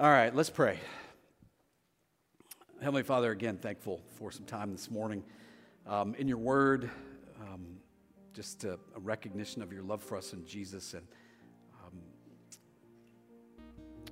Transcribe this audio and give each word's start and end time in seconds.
All 0.00 0.08
right, 0.08 0.32
let's 0.32 0.48
pray. 0.48 0.78
Heavenly 2.80 3.02
Father, 3.02 3.32
again, 3.32 3.58
thankful 3.58 4.00
for 4.14 4.30
some 4.30 4.44
time 4.44 4.70
this 4.70 4.92
morning 4.92 5.24
um, 5.88 6.14
in 6.14 6.28
your 6.28 6.38
word, 6.38 6.88
um, 7.40 7.78
just 8.32 8.62
a, 8.62 8.74
a, 8.94 9.00
recognition 9.00 9.60
of 9.60 9.72
your 9.72 9.82
love 9.82 10.00
for 10.00 10.16
us 10.16 10.34
in 10.34 10.46
Jesus 10.46 10.94
and 10.94 11.04
um, 11.84 11.98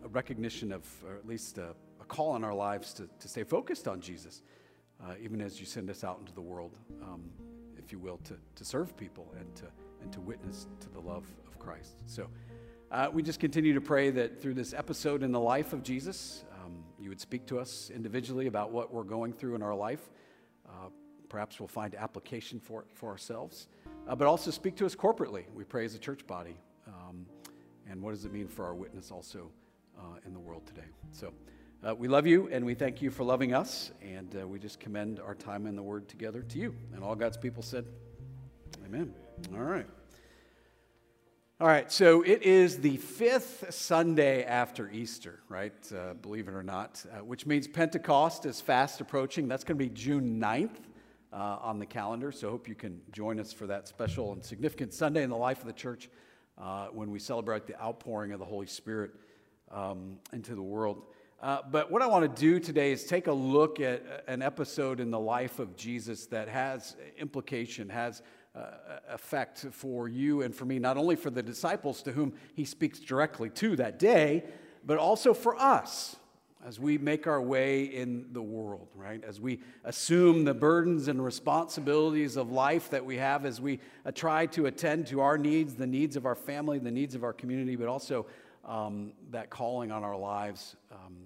a 0.04 0.09
recognition 0.09 0.72
of, 0.72 0.84
or 1.07 1.14
at 1.14 1.25
least 1.25 1.59
a, 1.59 1.68
a 2.00 2.05
call 2.09 2.34
in 2.34 2.43
our 2.43 2.55
lives 2.55 2.93
to, 2.95 3.09
to 3.21 3.29
stay 3.29 3.45
focused 3.45 3.87
on 3.87 4.00
Jesus, 4.00 4.43
uh, 5.05 5.12
even 5.23 5.41
as 5.41 5.61
you 5.61 5.66
send 5.66 5.89
us 5.89 6.03
out 6.03 6.18
into 6.18 6.32
the 6.32 6.43
world, 6.43 6.73
um, 7.00 7.30
if 7.79 7.93
you 7.93 8.00
will, 8.00 8.16
to, 8.25 8.34
to 8.57 8.64
serve 8.64 8.96
people 8.96 9.32
and 9.39 9.55
to, 9.55 9.66
and 10.03 10.12
to 10.12 10.21
witness 10.21 10.66
to 10.80 10.89
the 10.89 11.00
love 11.00 11.27
of 11.46 11.61
Christ. 11.61 12.03
So, 12.07 12.29
uh, 12.91 13.09
we 13.12 13.23
just 13.23 13.41
continue 13.41 13.75
to 13.75 13.80
pray 13.80 14.11
that 14.11 14.41
through 14.41 14.55
this 14.55 14.73
episode 14.73 15.23
in 15.23 15.32
the 15.32 15.40
life 15.40 15.72
of 15.72 15.82
Jesus, 15.82 16.44
um, 16.63 16.85
you 17.00 17.08
would 17.08 17.21
speak 17.21 17.46
to 17.46 17.58
us 17.58 17.90
individually 17.93 18.46
about 18.46 18.71
what 18.71 18.93
we're 18.93 19.03
going 19.03 19.32
through 19.32 19.57
in 19.57 19.63
our 19.63 19.75
life. 19.75 20.11
Uh, 20.68 20.89
perhaps 21.29 21.58
we'll 21.58 21.67
find 21.67 21.94
application 21.96 22.61
for 22.61 22.82
it 22.82 22.86
for 22.94 23.11
ourselves, 23.11 23.67
uh, 24.07 24.14
but 24.14 24.29
also 24.29 24.53
speak 24.53 24.77
to 24.77 24.86
us 24.86 24.94
corporately. 24.94 25.44
We 25.54 25.64
pray 25.64 25.85
as 25.85 25.94
a 25.94 25.99
church 25.99 26.27
body. 26.27 26.57
Um, 26.86 27.27
and 27.91 28.00
what 28.00 28.13
does 28.13 28.25
it 28.25 28.32
mean 28.32 28.46
for 28.46 28.64
our 28.64 28.75
witness 28.75 29.11
also 29.11 29.50
uh, 29.99 30.18
in 30.25 30.32
the 30.32 30.41
world 30.41 30.64
today? 30.66 30.86
So 31.11 31.32
uh, 31.85 31.94
we 31.94 32.06
love 32.06 32.27
you 32.27 32.48
and 32.53 32.64
we 32.64 32.75
thank 32.75 33.03
you 33.03 33.11
for 33.11 33.25
loving 33.25 33.53
us. 33.53 33.91
And 34.00 34.34
uh, 34.41 34.47
we 34.47 34.61
just 34.61 34.78
commend 34.78 35.19
our 35.19 35.34
time 35.34 35.66
in 35.66 35.75
the 35.75 35.83
Word 35.83 36.08
together 36.08 36.42
to 36.42 36.58
you. 36.58 36.75
And 36.94 37.03
all 37.03 37.16
God's 37.16 37.36
people 37.36 37.62
said, 37.62 37.84
Amen. 38.84 39.12
All 39.55 39.64
right. 39.64 39.86
All 41.58 41.66
right, 41.66 41.91
so 41.91 42.20
it 42.20 42.42
is 42.42 42.80
the 42.80 42.98
fifth 42.98 43.72
Sunday 43.72 44.44
after 44.44 44.91
Easter, 44.91 45.41
right? 45.48 45.72
Uh, 45.91 46.12
believe 46.12 46.48
it 46.48 46.52
or 46.52 46.62
not, 46.62 47.02
uh, 47.10 47.24
which 47.24 47.46
means 47.46 47.66
Pentecost 47.66 48.44
is 48.44 48.60
fast 48.60 49.00
approaching. 49.00 49.48
That's 49.48 49.64
going 49.64 49.78
to 49.78 49.82
be 49.82 49.88
June 49.88 50.38
9th 50.38 50.76
uh, 51.32 51.36
on 51.62 51.78
the 51.78 51.86
calendar, 51.86 52.30
so 52.30 52.48
I 52.48 52.50
hope 52.50 52.68
you 52.68 52.74
can 52.74 53.00
join 53.10 53.40
us 53.40 53.54
for 53.54 53.66
that 53.68 53.88
special 53.88 54.34
and 54.34 54.44
significant 54.44 54.92
Sunday 54.92 55.22
in 55.22 55.30
the 55.30 55.36
life 55.36 55.60
of 55.60 55.66
the 55.66 55.72
church 55.72 56.10
uh, 56.58 56.88
when 56.88 57.10
we 57.10 57.18
celebrate 57.18 57.66
the 57.66 57.82
outpouring 57.82 58.32
of 58.32 58.38
the 58.38 58.44
Holy 58.44 58.66
Spirit 58.66 59.12
um, 59.70 60.18
into 60.34 60.54
the 60.54 60.62
world. 60.62 61.04
Uh, 61.41 61.60
but 61.70 61.91
what 61.91 62.02
I 62.02 62.06
want 62.06 62.36
to 62.36 62.41
do 62.41 62.60
today 62.60 62.92
is 62.92 63.04
take 63.04 63.28
a 63.28 63.32
look 63.32 63.80
at 63.80 64.24
an 64.28 64.42
episode 64.42 65.00
in 65.00 65.10
the 65.10 65.20
life 65.20 65.58
of 65.58 65.74
Jesus 65.74 66.26
that 66.26 66.48
has 66.48 66.96
implication, 67.18 67.88
has 67.88 68.20
uh, 68.20 68.22
effect 69.08 69.66
for 69.70 70.08
you 70.08 70.42
and 70.42 70.54
for 70.54 70.64
me, 70.64 70.78
not 70.78 70.96
only 70.96 71.16
for 71.16 71.30
the 71.30 71.42
disciples 71.42 72.02
to 72.02 72.12
whom 72.12 72.34
he 72.54 72.64
speaks 72.64 72.98
directly 72.98 73.50
to 73.50 73.76
that 73.76 73.98
day, 73.98 74.44
but 74.84 74.98
also 74.98 75.34
for 75.34 75.56
us 75.56 76.16
as 76.66 76.80
we 76.80 76.98
make 76.98 77.28
our 77.28 77.40
way 77.40 77.84
in 77.84 78.26
the 78.32 78.42
world, 78.42 78.88
right? 78.96 79.22
As 79.22 79.40
we 79.40 79.60
assume 79.84 80.44
the 80.44 80.54
burdens 80.54 81.06
and 81.06 81.24
responsibilities 81.24 82.36
of 82.36 82.50
life 82.50 82.90
that 82.90 83.04
we 83.04 83.16
have, 83.18 83.46
as 83.46 83.60
we 83.60 83.78
uh, 84.04 84.10
try 84.10 84.46
to 84.46 84.66
attend 84.66 85.06
to 85.08 85.20
our 85.20 85.38
needs, 85.38 85.74
the 85.74 85.86
needs 85.86 86.16
of 86.16 86.26
our 86.26 86.34
family, 86.34 86.80
the 86.80 86.91
needs 86.91 87.14
of 87.14 87.22
our 87.22 87.32
community, 87.32 87.76
but 87.76 87.86
also 87.86 88.26
um, 88.64 89.12
that 89.30 89.48
calling 89.48 89.92
on 89.92 90.02
our 90.02 90.16
lives 90.16 90.74
um, 90.91 91.16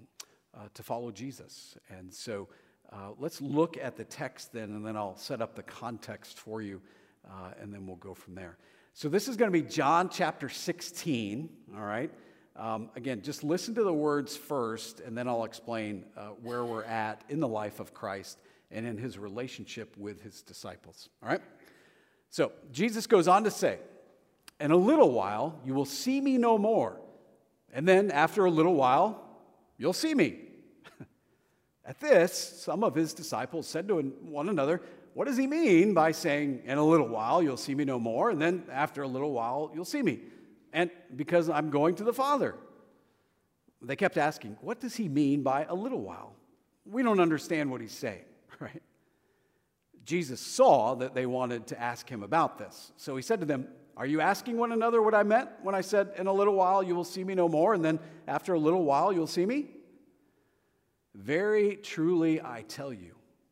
uh, 0.53 0.67
to 0.75 0.83
follow 0.83 1.09
Jesus. 1.09 1.75
And 1.89 2.13
so 2.13 2.47
uh, 2.91 3.11
let's 3.17 3.41
look 3.41 3.77
at 3.81 3.97
the 3.97 4.03
text 4.03 4.53
then, 4.53 4.69
and 4.69 4.85
then 4.85 4.95
I'll 4.95 5.17
set 5.17 5.41
up 5.41 5.55
the 5.55 5.63
context 5.63 6.37
for 6.37 6.61
you 6.61 6.81
uh, 7.29 7.51
and 7.59 7.73
then 7.73 7.85
we'll 7.85 7.95
go 7.97 8.13
from 8.13 8.35
there. 8.35 8.57
So, 8.93 9.07
this 9.07 9.27
is 9.27 9.37
going 9.37 9.51
to 9.51 9.57
be 9.57 9.67
John 9.67 10.09
chapter 10.09 10.49
16, 10.49 11.49
all 11.75 11.81
right? 11.81 12.11
Um, 12.57 12.89
again, 12.95 13.21
just 13.21 13.43
listen 13.43 13.73
to 13.75 13.83
the 13.83 13.93
words 13.93 14.35
first, 14.35 14.99
and 14.99 15.17
then 15.17 15.27
I'll 15.27 15.45
explain 15.45 16.05
uh, 16.17 16.29
where 16.41 16.65
we're 16.65 16.83
at 16.83 17.23
in 17.29 17.39
the 17.39 17.47
life 17.47 17.79
of 17.79 17.93
Christ 17.93 18.37
and 18.69 18.85
in 18.85 18.97
his 18.97 19.17
relationship 19.17 19.95
with 19.97 20.21
his 20.21 20.41
disciples, 20.41 21.09
all 21.23 21.29
right? 21.29 21.41
So, 22.29 22.51
Jesus 22.71 23.07
goes 23.07 23.27
on 23.27 23.45
to 23.45 23.51
say, 23.51 23.79
In 24.59 24.71
a 24.71 24.77
little 24.77 25.11
while, 25.11 25.59
you 25.65 25.73
will 25.73 25.85
see 25.85 26.19
me 26.19 26.37
no 26.37 26.57
more. 26.57 26.99
And 27.73 27.87
then, 27.87 28.11
after 28.11 28.43
a 28.43 28.51
little 28.51 28.75
while, 28.75 29.23
you'll 29.77 29.93
see 29.93 30.13
me. 30.13 30.39
At 31.85 31.99
this, 32.01 32.33
some 32.61 32.83
of 32.83 32.93
his 32.93 33.13
disciples 33.13 33.67
said 33.67 33.87
to 33.87 34.01
one 34.01 34.49
another, 34.49 34.81
what 35.13 35.27
does 35.27 35.37
he 35.37 35.47
mean 35.47 35.93
by 35.93 36.11
saying, 36.11 36.63
in 36.65 36.77
a 36.77 36.83
little 36.83 37.07
while 37.07 37.43
you'll 37.43 37.57
see 37.57 37.75
me 37.75 37.85
no 37.85 37.99
more, 37.99 38.29
and 38.29 38.41
then 38.41 38.63
after 38.71 39.03
a 39.03 39.07
little 39.07 39.31
while 39.31 39.71
you'll 39.73 39.85
see 39.85 40.01
me? 40.01 40.19
And 40.73 40.89
because 41.15 41.49
I'm 41.49 41.69
going 41.69 41.95
to 41.95 42.03
the 42.03 42.13
Father. 42.13 42.55
They 43.81 43.95
kept 43.95 44.17
asking, 44.17 44.57
what 44.61 44.79
does 44.79 44.95
he 44.95 45.09
mean 45.09 45.41
by 45.41 45.65
a 45.65 45.73
little 45.73 46.01
while? 46.01 46.35
We 46.85 47.03
don't 47.03 47.19
understand 47.19 47.71
what 47.71 47.81
he's 47.81 47.91
saying, 47.91 48.25
right? 48.59 48.81
Jesus 50.03 50.39
saw 50.39 50.95
that 50.95 51.13
they 51.13 51.25
wanted 51.25 51.67
to 51.67 51.79
ask 51.79 52.09
him 52.09 52.23
about 52.23 52.57
this. 52.57 52.91
So 52.97 53.15
he 53.15 53.21
said 53.21 53.39
to 53.41 53.45
them, 53.45 53.67
Are 53.95 54.05
you 54.05 54.21
asking 54.21 54.57
one 54.57 54.71
another 54.71 55.01
what 55.01 55.13
I 55.13 55.23
meant 55.23 55.49
when 55.61 55.75
I 55.75 55.81
said, 55.81 56.11
In 56.17 56.27
a 56.27 56.33
little 56.33 56.55
while 56.55 56.81
you 56.81 56.95
will 56.95 57.03
see 57.03 57.23
me 57.23 57.35
no 57.35 57.47
more, 57.47 57.73
and 57.73 57.85
then 57.85 57.99
after 58.27 58.53
a 58.53 58.59
little 58.59 58.83
while 58.83 59.13
you'll 59.13 59.27
see 59.27 59.45
me? 59.45 59.67
Very 61.13 61.75
truly 61.75 62.41
I 62.41 62.63
tell 62.67 62.91
you, 62.91 63.15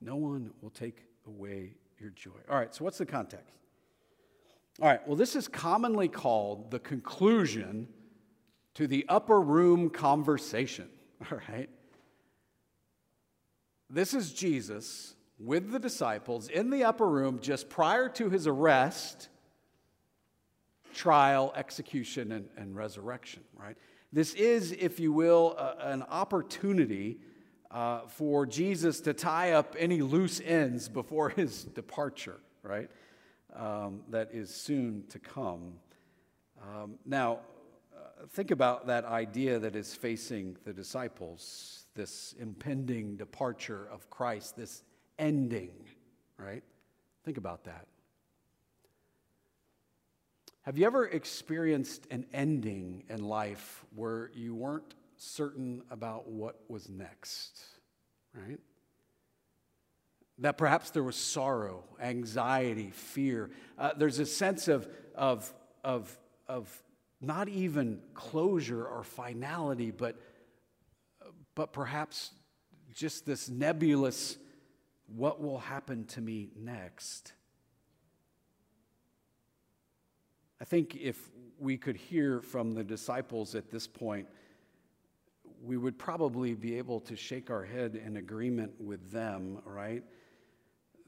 No 0.00 0.16
one 0.16 0.50
will 0.62 0.70
take 0.70 1.04
away 1.26 1.74
your 1.98 2.10
joy. 2.10 2.30
All 2.48 2.56
right, 2.56 2.74
so 2.74 2.84
what's 2.84 2.98
the 2.98 3.06
context? 3.06 3.54
All 4.80 4.88
right, 4.88 5.06
well, 5.06 5.16
this 5.16 5.36
is 5.36 5.46
commonly 5.46 6.08
called 6.08 6.70
the 6.70 6.78
conclusion 6.78 7.88
to 8.74 8.86
the 8.86 9.04
upper 9.08 9.40
room 9.40 9.90
conversation. 9.90 10.88
All 11.30 11.38
right? 11.48 11.68
This 13.90 14.14
is 14.14 14.32
Jesus 14.32 15.16
with 15.38 15.72
the 15.72 15.78
disciples 15.78 16.48
in 16.48 16.70
the 16.70 16.84
upper 16.84 17.08
room 17.08 17.40
just 17.40 17.68
prior 17.68 18.08
to 18.10 18.30
his 18.30 18.46
arrest, 18.46 19.28
trial, 20.94 21.52
execution, 21.56 22.32
and, 22.32 22.48
and 22.56 22.76
resurrection, 22.76 23.42
right? 23.54 23.76
This 24.12 24.34
is, 24.34 24.72
if 24.72 25.00
you 25.00 25.12
will, 25.12 25.56
an 25.80 26.02
opportunity 26.04 27.18
uh, 27.70 28.00
for 28.06 28.46
Jesus 28.46 29.00
to 29.00 29.14
tie 29.14 29.52
up 29.52 29.76
any 29.78 30.02
loose 30.02 30.40
ends 30.44 30.88
before 30.88 31.30
his 31.30 31.64
departure, 31.64 32.40
right? 32.62 32.90
Um, 33.54 34.02
that 34.10 34.30
is 34.32 34.54
soon 34.54 35.04
to 35.10 35.18
come. 35.18 35.74
Um, 36.62 36.94
now, 37.04 37.40
uh, 37.94 38.26
think 38.30 38.50
about 38.50 38.86
that 38.86 39.04
idea 39.04 39.58
that 39.58 39.76
is 39.76 39.94
facing 39.94 40.56
the 40.64 40.72
disciples 40.72 41.80
this 41.94 42.34
impending 42.38 43.16
departure 43.16 43.88
of 43.92 44.08
Christ, 44.10 44.56
this 44.56 44.84
ending, 45.18 45.72
right? 46.38 46.62
Think 47.24 47.36
about 47.36 47.64
that. 47.64 47.86
Have 50.62 50.78
you 50.78 50.86
ever 50.86 51.06
experienced 51.06 52.06
an 52.10 52.26
ending 52.32 53.04
in 53.08 53.24
life 53.24 53.84
where 53.94 54.30
you 54.34 54.54
weren't 54.54 54.94
certain 55.20 55.82
about 55.90 56.28
what 56.28 56.60
was 56.68 56.88
next, 56.88 57.60
right? 58.34 58.58
That 60.38 60.56
perhaps 60.56 60.90
there 60.90 61.02
was 61.02 61.16
sorrow, 61.16 61.84
anxiety, 62.00 62.90
fear. 62.90 63.50
Uh, 63.78 63.90
there's 63.96 64.18
a 64.18 64.24
sense 64.24 64.66
of, 64.68 64.88
of, 65.14 65.52
of, 65.84 66.16
of 66.48 66.82
not 67.20 67.48
even 67.50 68.00
closure 68.14 68.82
or 68.84 69.02
finality, 69.02 69.90
but, 69.90 70.16
but 71.54 71.74
perhaps 71.74 72.30
just 72.94 73.26
this 73.26 73.48
nebulous 73.50 74.38
what 75.14 75.42
will 75.42 75.58
happen 75.58 76.06
to 76.06 76.20
me 76.20 76.48
next? 76.56 77.34
I 80.60 80.64
think 80.64 80.96
if 80.96 81.18
we 81.58 81.76
could 81.76 81.96
hear 81.96 82.40
from 82.40 82.72
the 82.72 82.84
disciples 82.84 83.54
at 83.54 83.70
this 83.70 83.86
point, 83.86 84.26
we 85.62 85.76
would 85.76 85.98
probably 85.98 86.54
be 86.54 86.78
able 86.78 87.00
to 87.00 87.16
shake 87.16 87.50
our 87.50 87.64
head 87.64 87.94
in 87.94 88.16
agreement 88.16 88.80
with 88.80 89.10
them, 89.10 89.58
right? 89.64 90.02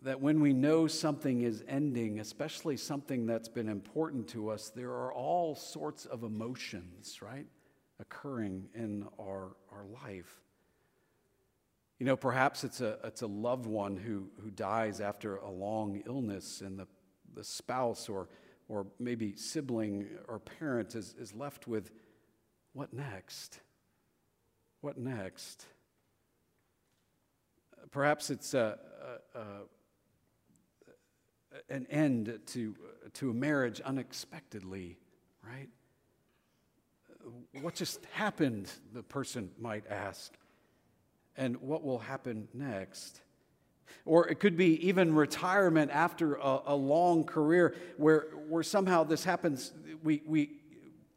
That 0.02 0.20
when 0.20 0.40
we 0.40 0.52
know 0.52 0.86
something 0.86 1.42
is 1.42 1.64
ending, 1.66 2.20
especially 2.20 2.76
something 2.76 3.24
that's 3.24 3.48
been 3.48 3.68
important 3.68 4.28
to 4.28 4.50
us, 4.50 4.70
there 4.74 4.90
are 4.90 5.12
all 5.12 5.54
sorts 5.54 6.04
of 6.06 6.22
emotions, 6.22 7.22
right, 7.22 7.46
occurring 7.98 8.68
in 8.74 9.06
our, 9.18 9.56
our 9.70 9.86
life. 10.04 10.40
You 11.98 12.06
know, 12.06 12.16
perhaps 12.16 12.64
it's 12.64 12.80
a, 12.80 12.98
it's 13.04 13.22
a 13.22 13.28
loved 13.28 13.66
one 13.66 13.96
who, 13.96 14.28
who 14.42 14.50
dies 14.50 15.00
after 15.00 15.36
a 15.36 15.50
long 15.50 16.02
illness, 16.04 16.60
and 16.60 16.78
the, 16.78 16.88
the 17.34 17.44
spouse 17.44 18.08
or, 18.08 18.28
or 18.68 18.86
maybe 18.98 19.36
sibling 19.36 20.08
or 20.28 20.40
parent 20.40 20.94
is, 20.94 21.14
is 21.18 21.32
left 21.32 21.68
with 21.68 21.92
what 22.72 22.92
next? 22.92 23.60
What 24.82 24.98
next? 24.98 25.64
Perhaps 27.92 28.30
it's 28.30 28.52
a, 28.52 28.78
a, 29.34 29.38
a 29.38 29.44
an 31.70 31.86
end 31.88 32.40
to, 32.46 32.74
to 33.14 33.30
a 33.30 33.34
marriage 33.34 33.80
unexpectedly, 33.80 34.98
right? 35.46 35.68
What 37.60 37.74
just 37.74 38.04
happened, 38.12 38.70
the 38.92 39.04
person 39.04 39.50
might 39.58 39.84
ask 39.88 40.32
and 41.36 41.56
what 41.58 41.84
will 41.84 42.00
happen 42.00 42.48
next. 42.52 43.20
Or 44.04 44.26
it 44.28 44.40
could 44.40 44.56
be 44.56 44.88
even 44.88 45.14
retirement 45.14 45.92
after 45.92 46.34
a, 46.34 46.60
a, 46.66 46.74
long 46.74 47.22
career 47.24 47.76
where, 47.98 48.26
where 48.48 48.62
somehow 48.64 49.04
this 49.04 49.22
happens. 49.22 49.72
We, 50.02 50.22
we, 50.26 50.50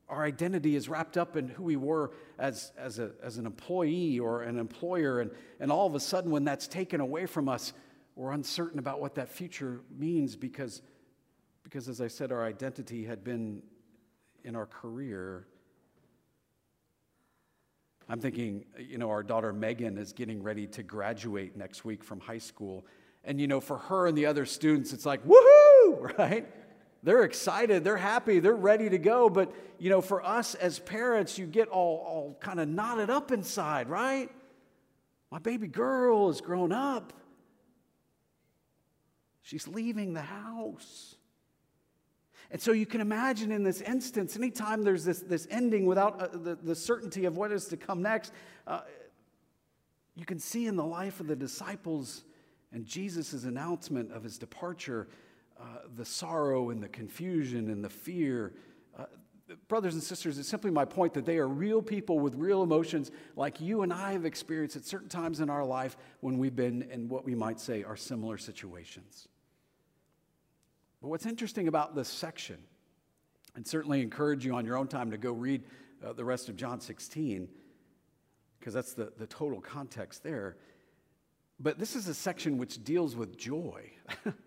our 0.08 0.24
identity 0.24 0.76
is 0.76 0.88
wrapped 0.88 1.18
up 1.18 1.36
in 1.36 1.48
who 1.48 1.64
we 1.64 1.76
were 1.76 2.12
as, 2.38 2.72
as, 2.78 3.00
a, 3.00 3.12
as 3.24 3.38
an 3.38 3.46
employee 3.46 4.20
or 4.20 4.44
an 4.44 4.60
employer. 4.60 5.20
And, 5.20 5.32
and 5.60 5.72
all 5.72 5.88
of 5.88 5.96
a 5.96 6.00
sudden, 6.00 6.30
when 6.30 6.44
that's 6.44 6.68
taken 6.68 7.02
away 7.02 7.26
from 7.26 7.50
us, 7.50 7.74
we're 8.16 8.32
uncertain 8.32 8.80
about 8.80 9.02
what 9.02 9.16
that 9.16 9.30
future 9.30 9.82
means 9.98 10.36
because, 10.36 10.82
because 11.64 11.90
as 11.90 12.02
I 12.02 12.08
said, 12.08 12.32
our 12.32 12.46
identity 12.46 13.04
had 13.04 13.24
been 13.24 13.64
in 14.44 14.56
our 14.56 14.68
career. 14.68 15.48
I'm 18.08 18.20
thinking, 18.20 18.66
you 18.78 19.00
know, 19.00 19.10
our 19.10 19.24
daughter 19.24 19.52
Megan 19.52 19.98
is 19.98 20.14
getting 20.14 20.44
ready 20.44 20.68
to 20.68 20.84
graduate 20.84 21.58
next 21.58 21.84
week 21.84 22.04
from 22.04 22.20
high 22.20 22.38
school. 22.38 22.86
And, 23.24 23.42
you 23.42 23.48
know, 23.48 23.60
for 23.60 23.80
her 23.80 24.06
and 24.06 24.16
the 24.16 24.28
other 24.28 24.46
students, 24.46 24.94
it's 24.94 25.06
like, 25.06 25.26
woohoo, 25.26 26.18
right? 26.18 26.48
They're 27.06 27.24
excited, 27.24 27.84
they're 27.84 27.98
happy, 27.98 28.40
they're 28.40 28.56
ready 28.56 28.90
to 28.90 28.98
go. 28.98 29.30
But, 29.30 29.54
you 29.78 29.92
know, 29.92 30.02
for 30.02 30.26
us 30.26 30.56
as 30.56 30.80
parents, 30.80 31.38
you 31.38 31.46
get 31.46 31.68
all, 31.68 32.04
all 32.04 32.38
kind 32.40 32.60
of 32.60 32.68
knotted 32.68 33.12
up 33.12 33.32
inside, 33.32 33.88
right? 33.90 34.32
My 35.30 35.38
baby 35.38 35.68
girl 35.68 36.32
is 36.32 36.42
grown 36.42 36.72
up. 36.72 37.14
She's 39.44 39.68
leaving 39.68 40.14
the 40.14 40.24
house. 40.24 41.14
And 42.50 42.60
so 42.60 42.72
you 42.72 42.88
can 42.88 43.02
imagine 43.02 43.52
in 43.52 43.62
this 43.62 43.82
instance, 43.82 44.36
anytime 44.36 44.82
there's 44.82 45.06
this, 45.06 45.20
this 45.20 45.48
ending 45.52 45.86
without 45.86 46.20
uh, 46.20 46.28
the, 46.32 46.56
the 46.56 46.76
certainty 46.76 47.26
of 47.26 47.38
what 47.38 47.52
is 47.52 47.66
to 47.68 47.78
come 47.78 48.02
next, 48.02 48.34
uh, 48.66 48.82
you 50.16 50.26
can 50.26 50.40
see 50.40 50.66
in 50.66 50.76
the 50.76 50.84
life 50.84 51.20
of 51.20 51.28
the 51.28 51.36
disciples 51.36 52.24
and 52.72 52.84
Jesus' 52.84 53.44
announcement 53.44 54.12
of 54.12 54.24
his 54.24 54.40
departure 54.40 55.08
the 55.96 56.06
sorrow 56.06 56.70
and 56.70 56.82
the 56.82 56.88
confusion 56.88 57.70
and 57.70 57.84
the 57.84 57.90
fear. 57.90 58.54
Uh, 58.98 59.06
brothers 59.68 59.94
and 59.94 60.04
sisters, 60.04 60.38
it's 60.38 60.50
simply 60.50 60.72
my 60.72 60.86
point 60.86 61.14
that 61.14 61.26
they 61.26 61.38
are 61.38 61.48
real 61.48 61.82
people 61.82 62.20
with 62.20 62.36
real 62.36 62.64
emotions 62.64 63.12
like 63.36 63.62
you 63.62 63.82
and 63.82 63.94
I 63.94 64.12
have 64.12 64.26
experienced 64.26 64.76
at 64.76 64.86
certain 64.86 65.10
times 65.10 65.40
in 65.40 65.50
our 65.50 65.66
life 65.66 65.98
when 66.22 66.38
we've 66.38 66.56
been 66.56 66.84
in 66.84 67.08
what 67.08 67.26
we 67.26 67.36
might 67.36 67.60
say 67.60 67.84
are 67.84 67.96
similar 67.96 68.38
situations. 68.38 69.28
But 71.02 71.10
what's 71.10 71.26
interesting 71.26 71.68
about 71.68 71.96
this 71.96 72.08
section, 72.08 72.58
and 73.56 73.66
certainly 73.66 74.02
encourage 74.02 74.46
you 74.46 74.56
on 74.56 74.66
your 74.66 74.78
own 74.78 74.88
time 74.88 75.12
to 75.12 75.18
go 75.18 75.32
read 75.32 75.64
uh, 76.04 76.14
the 76.14 76.26
rest 76.26 76.50
of 76.50 76.56
John 76.56 76.82
16, 76.82 77.48
because 78.60 78.74
that's 78.74 78.94
the, 78.94 79.14
the 79.18 79.28
total 79.28 79.62
context 79.62 80.24
there. 80.24 80.58
But 81.60 81.80
this 81.80 81.96
is 81.96 82.08
a 82.08 82.14
section 82.14 82.58
which 82.58 82.84
deals 82.84 83.16
with 83.16 83.38
joy. 83.38 83.92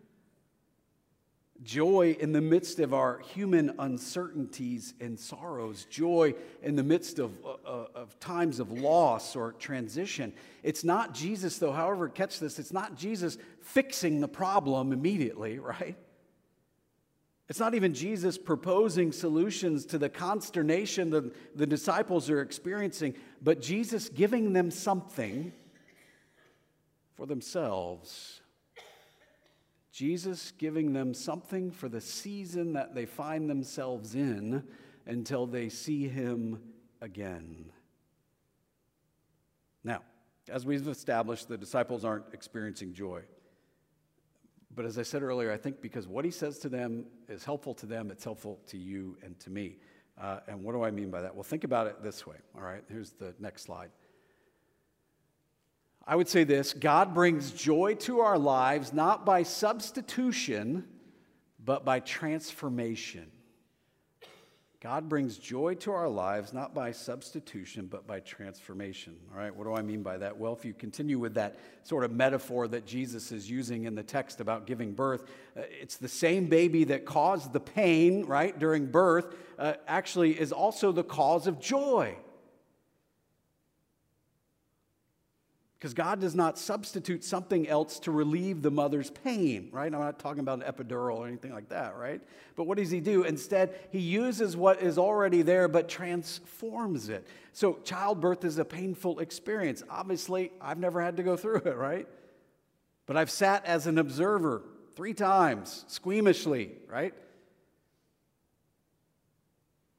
joy 1.64 2.16
in 2.20 2.32
the 2.32 2.40
midst 2.40 2.78
of 2.78 2.94
our 2.94 3.18
human 3.18 3.74
uncertainties 3.78 4.94
and 5.00 5.18
sorrows, 5.18 5.86
joy 5.90 6.34
in 6.62 6.76
the 6.76 6.82
midst 6.82 7.18
of, 7.18 7.32
uh, 7.44 7.54
uh 7.66 7.86
of 7.94 8.18
times 8.20 8.60
of 8.60 8.70
loss 8.70 9.34
or 9.34 9.52
transition. 9.52 10.32
It's 10.62 10.84
not 10.84 11.14
Jesus, 11.14 11.58
though, 11.58 11.72
however, 11.72 12.08
catch 12.08 12.38
this, 12.38 12.58
it's 12.58 12.72
not 12.72 12.96
Jesus 12.96 13.38
fixing 13.60 14.20
the 14.20 14.28
problem 14.28 14.92
immediately, 14.92 15.58
right? 15.58 15.96
It's 17.48 17.60
not 17.60 17.74
even 17.74 17.94
Jesus 17.94 18.36
proposing 18.36 19.10
solutions 19.10 19.86
to 19.86 19.98
the 19.98 20.10
consternation 20.10 21.10
that 21.10 21.56
the 21.56 21.66
disciples 21.66 22.28
are 22.28 22.42
experiencing, 22.42 23.14
but 23.42 23.62
Jesus 23.62 24.10
giving 24.10 24.52
them 24.52 24.70
something 24.70 25.52
for 27.16 27.24
themselves. 27.24 28.42
Jesus 29.98 30.52
giving 30.58 30.92
them 30.92 31.12
something 31.12 31.72
for 31.72 31.88
the 31.88 32.00
season 32.00 32.74
that 32.74 32.94
they 32.94 33.04
find 33.04 33.50
themselves 33.50 34.14
in 34.14 34.62
until 35.06 35.44
they 35.44 35.68
see 35.68 36.06
him 36.06 36.60
again. 37.00 37.72
Now, 39.82 40.02
as 40.48 40.64
we've 40.64 40.86
established, 40.86 41.48
the 41.48 41.58
disciples 41.58 42.04
aren't 42.04 42.26
experiencing 42.32 42.94
joy. 42.94 43.22
But 44.72 44.84
as 44.84 45.00
I 45.00 45.02
said 45.02 45.24
earlier, 45.24 45.50
I 45.50 45.56
think 45.56 45.80
because 45.80 46.06
what 46.06 46.24
he 46.24 46.30
says 46.30 46.60
to 46.60 46.68
them 46.68 47.06
is 47.28 47.44
helpful 47.44 47.74
to 47.74 47.86
them, 47.86 48.12
it's 48.12 48.22
helpful 48.22 48.60
to 48.68 48.78
you 48.78 49.16
and 49.24 49.36
to 49.40 49.50
me. 49.50 49.78
Uh, 50.16 50.38
and 50.46 50.62
what 50.62 50.74
do 50.74 50.84
I 50.84 50.92
mean 50.92 51.10
by 51.10 51.22
that? 51.22 51.34
Well, 51.34 51.42
think 51.42 51.64
about 51.64 51.88
it 51.88 52.04
this 52.04 52.24
way. 52.24 52.36
All 52.54 52.62
right, 52.62 52.84
here's 52.88 53.14
the 53.14 53.34
next 53.40 53.62
slide. 53.62 53.90
I 56.08 56.16
would 56.16 56.28
say 56.28 56.44
this 56.44 56.72
God 56.72 57.12
brings 57.12 57.50
joy 57.50 57.94
to 57.96 58.20
our 58.20 58.38
lives 58.38 58.94
not 58.94 59.26
by 59.26 59.42
substitution, 59.42 60.84
but 61.62 61.84
by 61.84 62.00
transformation. 62.00 63.30
God 64.80 65.08
brings 65.08 65.36
joy 65.36 65.74
to 65.74 65.90
our 65.90 66.08
lives 66.08 66.54
not 66.54 66.72
by 66.72 66.92
substitution, 66.92 67.88
but 67.90 68.06
by 68.06 68.20
transformation. 68.20 69.16
All 69.32 69.38
right, 69.38 69.54
what 69.54 69.64
do 69.64 69.74
I 69.74 69.82
mean 69.82 70.02
by 70.02 70.16
that? 70.18 70.38
Well, 70.38 70.54
if 70.54 70.64
you 70.64 70.72
continue 70.72 71.18
with 71.18 71.34
that 71.34 71.58
sort 71.82 72.04
of 72.04 72.12
metaphor 72.12 72.68
that 72.68 72.86
Jesus 72.86 73.30
is 73.30 73.50
using 73.50 73.84
in 73.84 73.94
the 73.94 74.04
text 74.04 74.40
about 74.40 74.66
giving 74.66 74.92
birth, 74.92 75.24
uh, 75.56 75.62
it's 75.68 75.96
the 75.96 76.08
same 76.08 76.46
baby 76.46 76.84
that 76.84 77.04
caused 77.04 77.52
the 77.52 77.60
pain, 77.60 78.24
right, 78.24 78.56
during 78.58 78.86
birth, 78.86 79.34
uh, 79.58 79.74
actually 79.88 80.40
is 80.40 80.52
also 80.52 80.92
the 80.92 81.04
cause 81.04 81.46
of 81.48 81.60
joy. 81.60 82.16
Because 85.78 85.94
God 85.94 86.20
does 86.20 86.34
not 86.34 86.58
substitute 86.58 87.22
something 87.22 87.68
else 87.68 88.00
to 88.00 88.10
relieve 88.10 88.62
the 88.62 88.70
mother's 88.70 89.10
pain, 89.10 89.68
right? 89.70 89.92
I'm 89.94 90.00
not 90.00 90.18
talking 90.18 90.40
about 90.40 90.60
an 90.60 90.72
epidural 90.72 91.18
or 91.18 91.28
anything 91.28 91.52
like 91.52 91.68
that, 91.68 91.96
right? 91.96 92.20
But 92.56 92.64
what 92.64 92.78
does 92.78 92.90
he 92.90 92.98
do? 92.98 93.22
Instead, 93.22 93.78
he 93.92 94.00
uses 94.00 94.56
what 94.56 94.82
is 94.82 94.98
already 94.98 95.42
there 95.42 95.68
but 95.68 95.88
transforms 95.88 97.08
it. 97.08 97.24
So, 97.52 97.78
childbirth 97.84 98.44
is 98.44 98.58
a 98.58 98.64
painful 98.64 99.20
experience. 99.20 99.84
Obviously, 99.88 100.50
I've 100.60 100.78
never 100.78 101.00
had 101.00 101.16
to 101.18 101.22
go 101.22 101.36
through 101.36 101.62
it, 101.64 101.76
right? 101.76 102.08
But 103.06 103.16
I've 103.16 103.30
sat 103.30 103.64
as 103.64 103.86
an 103.86 103.98
observer 103.98 104.62
three 104.96 105.14
times, 105.14 105.84
squeamishly, 105.88 106.70
right? 106.88 107.14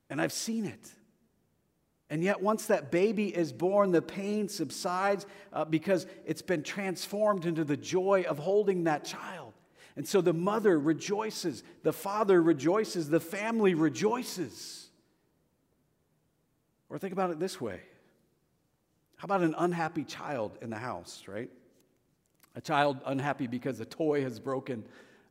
And 0.09 0.21
I've 0.21 0.33
seen 0.33 0.65
it. 0.65 0.91
And 2.09 2.23
yet, 2.23 2.41
once 2.41 2.65
that 2.67 2.91
baby 2.91 3.27
is 3.27 3.53
born, 3.53 3.91
the 3.91 4.01
pain 4.01 4.49
subsides 4.49 5.27
uh, 5.53 5.65
because 5.65 6.07
it's 6.25 6.41
been 6.41 6.63
transformed 6.63 7.45
into 7.45 7.63
the 7.63 7.77
joy 7.77 8.25
of 8.27 8.39
holding 8.39 8.85
that 8.85 9.05
child. 9.05 9.53
And 9.95 10.07
so 10.07 10.21
the 10.21 10.33
mother 10.33 10.79
rejoices, 10.79 11.63
the 11.83 11.93
father 11.93 12.41
rejoices, 12.41 13.09
the 13.09 13.19
family 13.19 13.75
rejoices. 13.75 14.89
Or 16.89 16.97
think 16.97 17.13
about 17.13 17.29
it 17.29 17.39
this 17.39 17.61
way 17.61 17.81
how 19.19 19.25
about 19.25 19.41
an 19.41 19.53
unhappy 19.57 20.05
child 20.05 20.57
in 20.61 20.69
the 20.69 20.77
house, 20.77 21.23
right? 21.27 21.49
A 22.55 22.61
child 22.61 23.01
unhappy 23.05 23.47
because 23.47 23.77
a 23.81 23.85
toy 23.85 24.23
has 24.23 24.39
broken, 24.39 24.85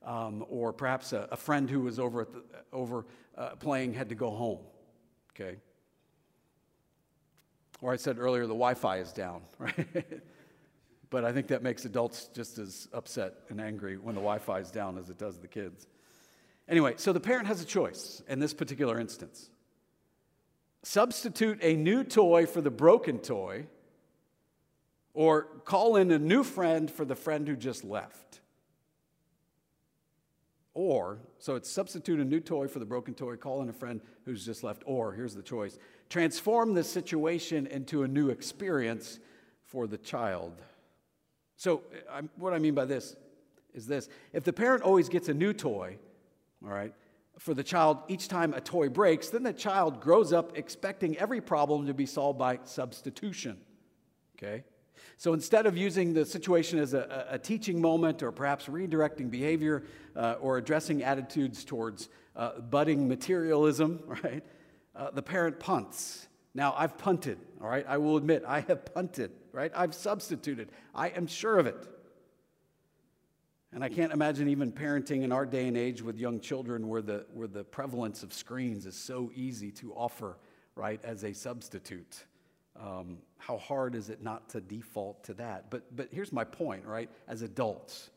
um, 0.04 0.44
or 0.50 0.74
perhaps 0.74 1.14
a, 1.14 1.26
a, 1.32 1.38
friend 1.38 1.70
who 1.70 1.80
was 1.80 1.98
over, 1.98 2.26
the, 2.26 2.42
over 2.70 3.06
uh, 3.38 3.56
playing 3.56 3.94
had 3.94 4.10
to 4.10 4.14
go 4.14 4.28
home, 4.28 4.58
okay? 5.32 5.56
Or 7.80 7.92
I 7.92 7.96
said 7.96 8.18
earlier, 8.18 8.42
the 8.42 8.48
Wi 8.48 8.74
Fi 8.74 8.98
is 8.98 9.12
down, 9.12 9.42
right? 9.58 10.22
but 11.10 11.24
I 11.24 11.32
think 11.32 11.48
that 11.48 11.62
makes 11.62 11.84
adults 11.84 12.28
just 12.34 12.58
as 12.58 12.88
upset 12.92 13.34
and 13.48 13.60
angry 13.60 13.96
when 13.96 14.14
the 14.14 14.20
Wi 14.20 14.38
Fi 14.38 14.58
is 14.60 14.70
down 14.70 14.98
as 14.98 15.10
it 15.10 15.18
does 15.18 15.38
the 15.38 15.48
kids. 15.48 15.86
Anyway, 16.68 16.94
so 16.96 17.12
the 17.12 17.20
parent 17.20 17.46
has 17.46 17.62
a 17.62 17.64
choice 17.64 18.22
in 18.28 18.40
this 18.40 18.52
particular 18.52 19.00
instance 19.00 19.50
substitute 20.82 21.58
a 21.62 21.76
new 21.76 22.04
toy 22.04 22.46
for 22.46 22.60
the 22.60 22.70
broken 22.70 23.18
toy, 23.18 23.66
or 25.12 25.42
call 25.64 25.96
in 25.96 26.10
a 26.10 26.18
new 26.18 26.44
friend 26.44 26.90
for 26.90 27.04
the 27.04 27.14
friend 27.14 27.48
who 27.48 27.56
just 27.56 27.84
left. 27.84 28.40
Or, 30.74 31.18
so 31.38 31.56
it's 31.56 31.68
substitute 31.68 32.20
a 32.20 32.24
new 32.24 32.40
toy 32.40 32.68
for 32.68 32.78
the 32.78 32.84
broken 32.84 33.14
toy, 33.14 33.36
call 33.36 33.62
in 33.62 33.68
a 33.68 33.72
friend 33.72 34.00
who's 34.24 34.46
just 34.46 34.62
left, 34.62 34.82
or 34.86 35.12
here's 35.12 35.34
the 35.34 35.42
choice 35.42 35.78
transform 36.08 36.74
the 36.74 36.84
situation 36.84 37.66
into 37.66 38.02
a 38.02 38.08
new 38.08 38.30
experience 38.30 39.18
for 39.64 39.86
the 39.86 39.98
child. 39.98 40.60
So, 41.56 41.82
I'm, 42.10 42.30
what 42.36 42.54
I 42.54 42.58
mean 42.58 42.74
by 42.74 42.84
this 42.84 43.16
is 43.74 43.86
this 43.86 44.08
if 44.32 44.44
the 44.44 44.52
parent 44.52 44.82
always 44.82 45.08
gets 45.08 45.28
a 45.28 45.34
new 45.34 45.52
toy, 45.52 45.98
all 46.64 46.70
right, 46.70 46.94
for 47.38 47.54
the 47.54 47.62
child 47.62 47.98
each 48.08 48.28
time 48.28 48.52
a 48.54 48.60
toy 48.60 48.88
breaks, 48.88 49.28
then 49.28 49.42
the 49.42 49.52
child 49.52 50.00
grows 50.00 50.32
up 50.32 50.58
expecting 50.58 51.16
every 51.18 51.40
problem 51.40 51.86
to 51.86 51.94
be 51.94 52.06
solved 52.06 52.38
by 52.38 52.58
substitution. 52.64 53.58
Okay? 54.36 54.64
So 55.16 55.32
instead 55.32 55.66
of 55.66 55.76
using 55.76 56.14
the 56.14 56.24
situation 56.24 56.78
as 56.78 56.94
a, 56.94 57.26
a 57.30 57.38
teaching 57.38 57.80
moment 57.80 58.22
or 58.22 58.32
perhaps 58.32 58.66
redirecting 58.66 59.30
behavior 59.30 59.84
uh, 60.16 60.36
or 60.40 60.58
addressing 60.58 61.02
attitudes 61.02 61.64
towards 61.64 62.08
uh, 62.36 62.60
budding 62.60 63.08
materialism, 63.08 64.00
right, 64.24 64.44
uh, 64.98 65.10
the 65.12 65.22
parent 65.22 65.60
punts. 65.60 66.26
Now, 66.54 66.74
I've 66.76 66.98
punted, 66.98 67.38
all 67.62 67.68
right? 67.68 67.86
I 67.88 67.98
will 67.98 68.16
admit, 68.16 68.42
I 68.46 68.60
have 68.60 68.92
punted, 68.92 69.30
right? 69.52 69.70
I've 69.74 69.94
substituted. 69.94 70.70
I 70.94 71.08
am 71.08 71.26
sure 71.26 71.58
of 71.58 71.66
it. 71.66 71.86
And 73.72 73.84
I 73.84 73.88
can't 73.88 74.12
imagine 74.12 74.48
even 74.48 74.72
parenting 74.72 75.22
in 75.22 75.30
our 75.30 75.46
day 75.46 75.68
and 75.68 75.76
age 75.76 76.02
with 76.02 76.18
young 76.18 76.40
children 76.40 76.88
where 76.88 77.02
the, 77.02 77.26
where 77.32 77.46
the 77.46 77.64
prevalence 77.64 78.22
of 78.22 78.32
screens 78.32 78.86
is 78.86 78.96
so 78.96 79.30
easy 79.34 79.70
to 79.72 79.92
offer, 79.92 80.36
right, 80.74 81.00
as 81.04 81.22
a 81.22 81.32
substitute. 81.32 82.24
Um, 82.80 83.18
how 83.36 83.58
hard 83.58 83.94
is 83.94 84.08
it 84.08 84.22
not 84.22 84.48
to 84.50 84.60
default 84.60 85.22
to 85.24 85.34
that? 85.34 85.70
But, 85.70 85.94
but 85.94 86.08
here's 86.10 86.32
my 86.32 86.44
point, 86.44 86.86
right? 86.86 87.10
As 87.28 87.42
adults, 87.42 88.10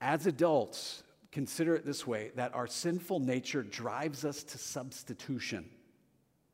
as 0.00 0.26
adults, 0.26 1.02
consider 1.32 1.74
it 1.74 1.84
this 1.84 2.06
way 2.06 2.30
that 2.36 2.54
our 2.54 2.66
sinful 2.66 3.18
nature 3.18 3.62
drives 3.62 4.24
us 4.24 4.44
to 4.44 4.58
substitution, 4.58 5.64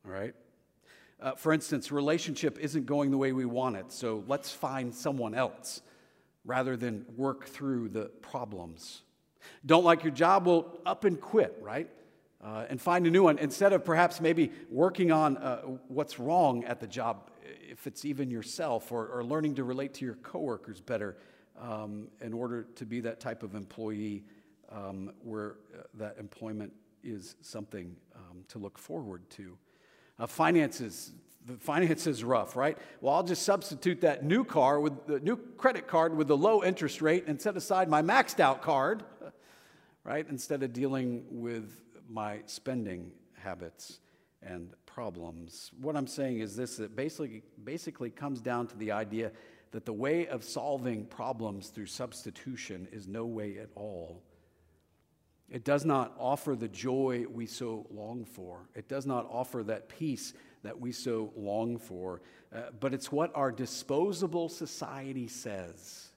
all 0.07 0.13
right? 0.13 0.35
Uh, 1.21 1.33
for 1.33 1.53
instance, 1.53 1.91
relationship 1.91 2.59
isn't 2.61 2.87
going 2.87 3.11
the 3.11 3.19
way 3.19 3.33
we 3.33 3.45
want 3.45 3.77
it, 3.77 3.91
so 3.91 4.23
let's 4.29 4.53
find 4.53 4.95
someone 4.95 5.35
else 5.35 5.83
rather 6.45 6.77
than 6.77 7.05
work 7.17 7.47
through 7.47 7.89
the 7.89 8.05
problems. 8.23 9.03
Don't 9.67 9.85
like 9.85 10.05
your 10.05 10.13
job? 10.13 10.47
Well, 10.47 10.79
up 10.87 11.05
and 11.05 11.21
quit, 11.21 11.59
right? 11.61 11.91
Uh, 12.43 12.67
and 12.69 12.81
find 12.81 13.05
a 13.05 13.11
new 13.11 13.25
one 13.25 13.37
instead 13.39 13.73
of 13.73 13.85
perhaps 13.85 14.21
maybe 14.21 14.53
working 14.71 15.11
on 15.11 15.37
uh, 15.39 15.63
what's 15.89 16.21
wrong 16.21 16.63
at 16.65 16.79
the 16.79 16.87
job, 16.87 17.33
if 17.69 17.89
it's 17.89 18.05
even 18.05 18.31
yourself, 18.31 18.93
or, 18.93 19.09
or 19.09 19.25
learning 19.25 19.57
to 19.57 19.65
relate 19.65 19.95
to 19.95 20.05
your 20.05 20.15
coworkers 20.15 20.81
better 20.81 21.17
um, 21.61 22.07
in 22.21 22.33
order 22.33 22.63
to 22.77 22.87
be 22.87 23.01
that 23.01 23.19
type 23.19 23.43
of 23.43 23.57
employee 23.57 24.23
um, 24.71 25.13
where 25.23 25.57
uh, 25.75 25.83
that 25.95 26.17
employment 26.19 26.73
is 27.03 27.37
something 27.41 27.97
um, 28.15 28.45
to 28.49 28.59
look 28.59 28.79
forward 28.79 29.29
to. 29.31 29.57
Uh, 30.19 30.27
finances, 30.27 31.13
the 31.47 31.57
finance 31.57 32.07
is 32.07 32.25
rough, 32.25 32.57
right? 32.57 32.77
Well, 33.01 33.15
I'll 33.15 33.23
just 33.23 33.43
substitute 33.43 34.01
that 34.03 34.25
new 34.25 34.45
car 34.45 34.81
with 34.81 35.07
the 35.07 35.21
new 35.21 35.37
credit 35.37 35.87
card 35.87 36.17
with 36.17 36.29
the 36.29 36.37
low 36.37 36.63
interest 36.63 37.01
rate 37.01 37.25
and 37.27 37.41
set 37.41 37.57
aside 37.57 37.89
my 37.89 38.03
maxed 38.03 38.41
out 38.41 38.63
card, 38.63 39.05
right? 40.05 40.27
Instead 40.29 40.63
of 40.63 40.73
dealing 40.73 41.25
with 41.31 41.71
my 42.09 42.41
spending 42.47 43.13
habits 43.35 44.01
and 44.43 44.73
problems. 44.87 45.71
What 45.81 45.97
I'm 45.97 46.07
saying 46.07 46.41
is 46.41 46.57
this 46.57 46.77
that 46.77 46.97
basically 46.97 47.43
basically 47.65 48.11
comes 48.11 48.41
down 48.41 48.67
to 48.69 48.77
the 48.77 48.93
idea 48.93 49.31
that 49.71 49.85
the 49.85 49.93
way 49.93 50.27
of 50.27 50.43
solving 50.43 51.05
problems 51.07 51.69
through 51.69 51.87
substitution 51.87 52.89
is 52.91 53.07
no 53.07 53.27
way 53.27 53.59
at 53.59 53.69
all. 53.75 54.23
It 55.51 55.65
does 55.65 55.85
not 55.85 56.15
offer 56.19 56.55
the 56.55 56.69
joy 56.69 57.25
we 57.31 57.47
so 57.47 57.87
long 57.91 58.25
for. 58.25 58.69
It 58.75 58.89
does 58.89 59.07
not 59.07 59.27
offer 59.31 59.63
that 59.65 59.89
peace 59.89 60.35
that 60.63 60.79
we 60.79 60.93
so 60.93 61.33
long 61.37 61.79
for, 61.79 62.21
uh, 62.55 62.63
but 62.81 62.93
it's 62.93 63.11
what 63.11 63.31
our 63.35 63.51
disposable 63.51 64.49
society 64.49 65.29
says. 65.29 66.09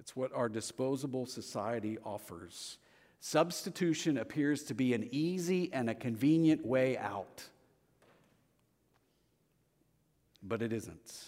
It's 0.00 0.16
what 0.16 0.32
our 0.34 0.48
disposable 0.48 1.26
society 1.26 1.98
offers. 2.04 2.78
Substitution 3.20 4.16
appears 4.16 4.62
to 4.64 4.74
be 4.74 4.94
an 4.94 5.08
easy 5.12 5.70
and 5.72 5.90
a 5.90 5.94
convenient 5.94 6.64
way 6.64 6.96
out. 6.96 7.44
But 10.42 10.62
it 10.62 10.72
isn't, 10.72 11.24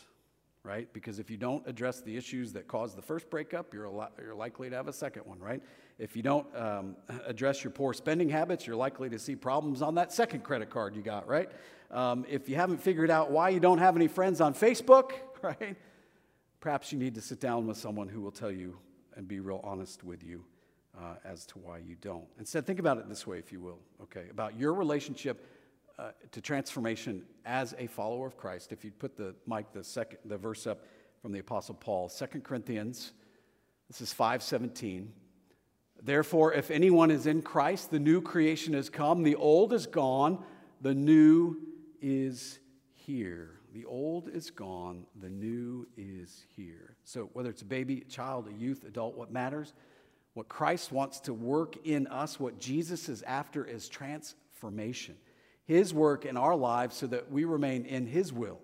right? 0.64 0.92
Because 0.92 1.18
if 1.18 1.30
you 1.30 1.36
don't 1.36 1.66
address 1.66 2.00
the 2.00 2.16
issues 2.16 2.52
that 2.52 2.68
caused 2.68 2.96
the 2.96 3.02
first 3.02 3.28
breakup, 3.30 3.74
you're, 3.74 3.90
you're 4.22 4.34
likely 4.34 4.70
to 4.70 4.76
have 4.76 4.86
a 4.86 4.92
second 4.92 5.22
one, 5.26 5.40
right? 5.40 5.60
If 5.98 6.14
you 6.14 6.22
don't 6.22 6.46
um, 6.56 6.96
address 7.26 7.64
your 7.64 7.72
poor 7.72 7.92
spending 7.92 8.28
habits, 8.28 8.66
you're 8.66 8.76
likely 8.76 9.08
to 9.10 9.18
see 9.18 9.34
problems 9.34 9.82
on 9.82 9.96
that 9.96 10.12
second 10.12 10.44
credit 10.44 10.70
card 10.70 10.94
you 10.94 11.02
got, 11.02 11.26
right? 11.26 11.50
Um, 11.90 12.24
if 12.28 12.48
you 12.48 12.56
haven't 12.56 12.78
figured 12.78 13.10
out 13.10 13.30
why 13.30 13.48
you 13.48 13.60
don't 13.60 13.78
have 13.78 13.96
any 13.96 14.08
friends 14.08 14.40
on 14.40 14.54
Facebook, 14.54 15.12
right? 15.42 15.76
Perhaps 16.60 16.92
you 16.92 16.98
need 16.98 17.16
to 17.16 17.20
sit 17.20 17.40
down 17.40 17.66
with 17.66 17.76
someone 17.76 18.08
who 18.08 18.20
will 18.20 18.30
tell 18.30 18.52
you 18.52 18.78
and 19.16 19.26
be 19.26 19.40
real 19.40 19.60
honest 19.64 20.04
with 20.04 20.22
you 20.22 20.44
uh, 20.96 21.14
as 21.24 21.44
to 21.46 21.58
why 21.58 21.78
you 21.78 21.96
don't. 22.00 22.24
Instead, 22.38 22.66
think 22.66 22.78
about 22.78 22.98
it 22.98 23.08
this 23.08 23.26
way, 23.26 23.38
if 23.38 23.50
you 23.50 23.60
will, 23.60 23.80
okay, 24.00 24.26
about 24.30 24.58
your 24.58 24.74
relationship 24.74 25.44
uh, 26.02 26.10
to 26.32 26.40
transformation 26.40 27.22
as 27.44 27.74
a 27.78 27.86
follower 27.86 28.26
of 28.26 28.36
Christ. 28.36 28.72
If 28.72 28.84
you 28.84 28.90
put 28.90 29.16
the 29.16 29.36
Mike 29.46 29.72
the 29.72 29.84
second 29.84 30.18
the 30.24 30.36
verse 30.36 30.66
up 30.66 30.84
from 31.20 31.30
the 31.30 31.38
Apostle 31.38 31.76
Paul, 31.76 32.08
2 32.08 32.40
Corinthians, 32.40 33.12
this 33.88 34.00
is 34.00 34.12
517. 34.12 35.12
Therefore, 36.02 36.52
if 36.54 36.72
anyone 36.72 37.12
is 37.12 37.26
in 37.26 37.40
Christ, 37.40 37.92
the 37.92 38.00
new 38.00 38.20
creation 38.20 38.74
has 38.74 38.90
come, 38.90 39.22
the 39.22 39.36
old 39.36 39.72
is 39.72 39.86
gone, 39.86 40.42
the 40.80 40.94
new 40.94 41.58
is 42.00 42.58
here. 42.94 43.60
The 43.72 43.84
old 43.84 44.28
is 44.28 44.50
gone, 44.50 45.06
the 45.20 45.30
new 45.30 45.86
is 45.96 46.44
here. 46.56 46.96
So, 47.04 47.30
whether 47.32 47.48
it's 47.48 47.62
a 47.62 47.66
baby, 47.66 48.02
a 48.04 48.10
child, 48.10 48.48
a 48.48 48.52
youth, 48.52 48.84
adult, 48.84 49.16
what 49.16 49.30
matters? 49.30 49.72
What 50.34 50.48
Christ 50.48 50.90
wants 50.90 51.20
to 51.20 51.32
work 51.32 51.76
in 51.86 52.08
us, 52.08 52.40
what 52.40 52.58
Jesus 52.58 53.08
is 53.08 53.22
after, 53.22 53.64
is 53.64 53.88
transformation. 53.88 55.14
His 55.72 55.94
work 55.94 56.24
in 56.24 56.36
our 56.36 56.54
lives 56.54 56.96
so 56.96 57.06
that 57.08 57.30
we 57.30 57.44
remain 57.44 57.84
in 57.84 58.06
His 58.06 58.32
will 58.32 58.60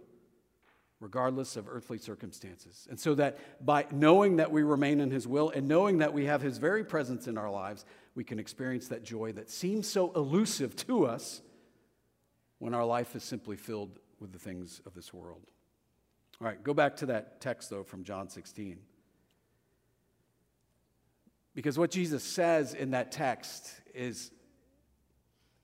regardless 1.01 1.57
of 1.57 1.69
earthly 1.69 1.99
circumstances. 1.99 2.87
And 2.91 2.99
so 2.99 3.15
that 3.15 3.65
by 3.65 3.87
knowing 3.93 4.37
that 4.37 4.51
we 4.51 4.63
remain 4.63 5.01
in 5.01 5.11
His 5.11 5.29
will 5.29 5.51
and 5.51 5.69
knowing 5.69 5.99
that 5.99 6.13
we 6.13 6.27
have 6.27 6.43
His 6.43 6.59
very 6.59 6.85
presence 6.85 7.29
in 7.29 7.39
our 7.39 7.51
lives, 7.51 7.85
we 8.15 8.25
can 8.25 8.39
experience 8.39 8.89
that 8.89 9.05
joy 9.05 9.33
that 9.33 9.49
seems 9.49 9.89
so 9.89 10.13
elusive 10.13 10.75
to 10.77 11.07
us 11.07 11.41
when 12.59 12.75
our 12.75 12.85
life 12.85 13.15
is 13.15 13.23
simply 13.23 13.57
filled 13.57 14.01
with 14.19 14.33
the 14.33 14.39
things 14.39 14.81
of 14.87 14.95
this 14.95 15.15
world. 15.15 15.43
All 16.41 16.47
right, 16.47 16.63
go 16.63 16.75
back 16.75 16.97
to 16.97 17.07
that 17.07 17.41
text, 17.41 17.71
though, 17.71 17.85
from 17.85 18.03
John 18.03 18.29
16. 18.29 18.79
Because 21.55 21.79
what 21.79 21.91
Jesus 21.91 22.23
says 22.23 22.75
in 22.75 22.91
that 22.91 23.13
text 23.13 23.73
is 23.95 24.31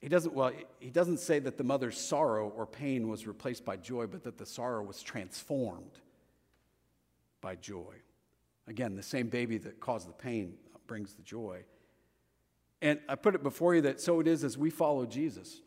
he 0.04 0.10
doesn't, 0.10 0.34
well, 0.34 0.52
he 0.80 0.90
doesn't 0.90 1.16
say 1.16 1.38
that 1.38 1.56
the 1.56 1.64
mother's 1.64 1.98
sorrow 1.98 2.52
or 2.54 2.66
pain 2.66 3.08
was 3.08 3.26
replaced 3.26 3.64
by 3.64 3.78
joy, 3.78 4.06
but 4.06 4.22
that 4.24 4.36
the 4.36 4.44
sorrow 4.44 4.82
was 4.82 5.02
transformed 5.02 5.98
by 7.40 7.54
joy. 7.54 7.94
Again, 8.68 8.96
the 8.96 9.02
same 9.02 9.30
baby 9.30 9.56
that 9.56 9.80
caused 9.80 10.06
the 10.06 10.12
pain 10.12 10.56
brings 10.86 11.14
the 11.14 11.22
joy. 11.22 11.64
And 12.82 13.00
I 13.08 13.14
put 13.14 13.34
it 13.34 13.42
before 13.42 13.74
you 13.74 13.80
that 13.80 13.98
so 13.98 14.20
it 14.20 14.28
is 14.28 14.44
as 14.44 14.58
we 14.58 14.68
follow 14.68 15.06
Jesus. 15.06 15.62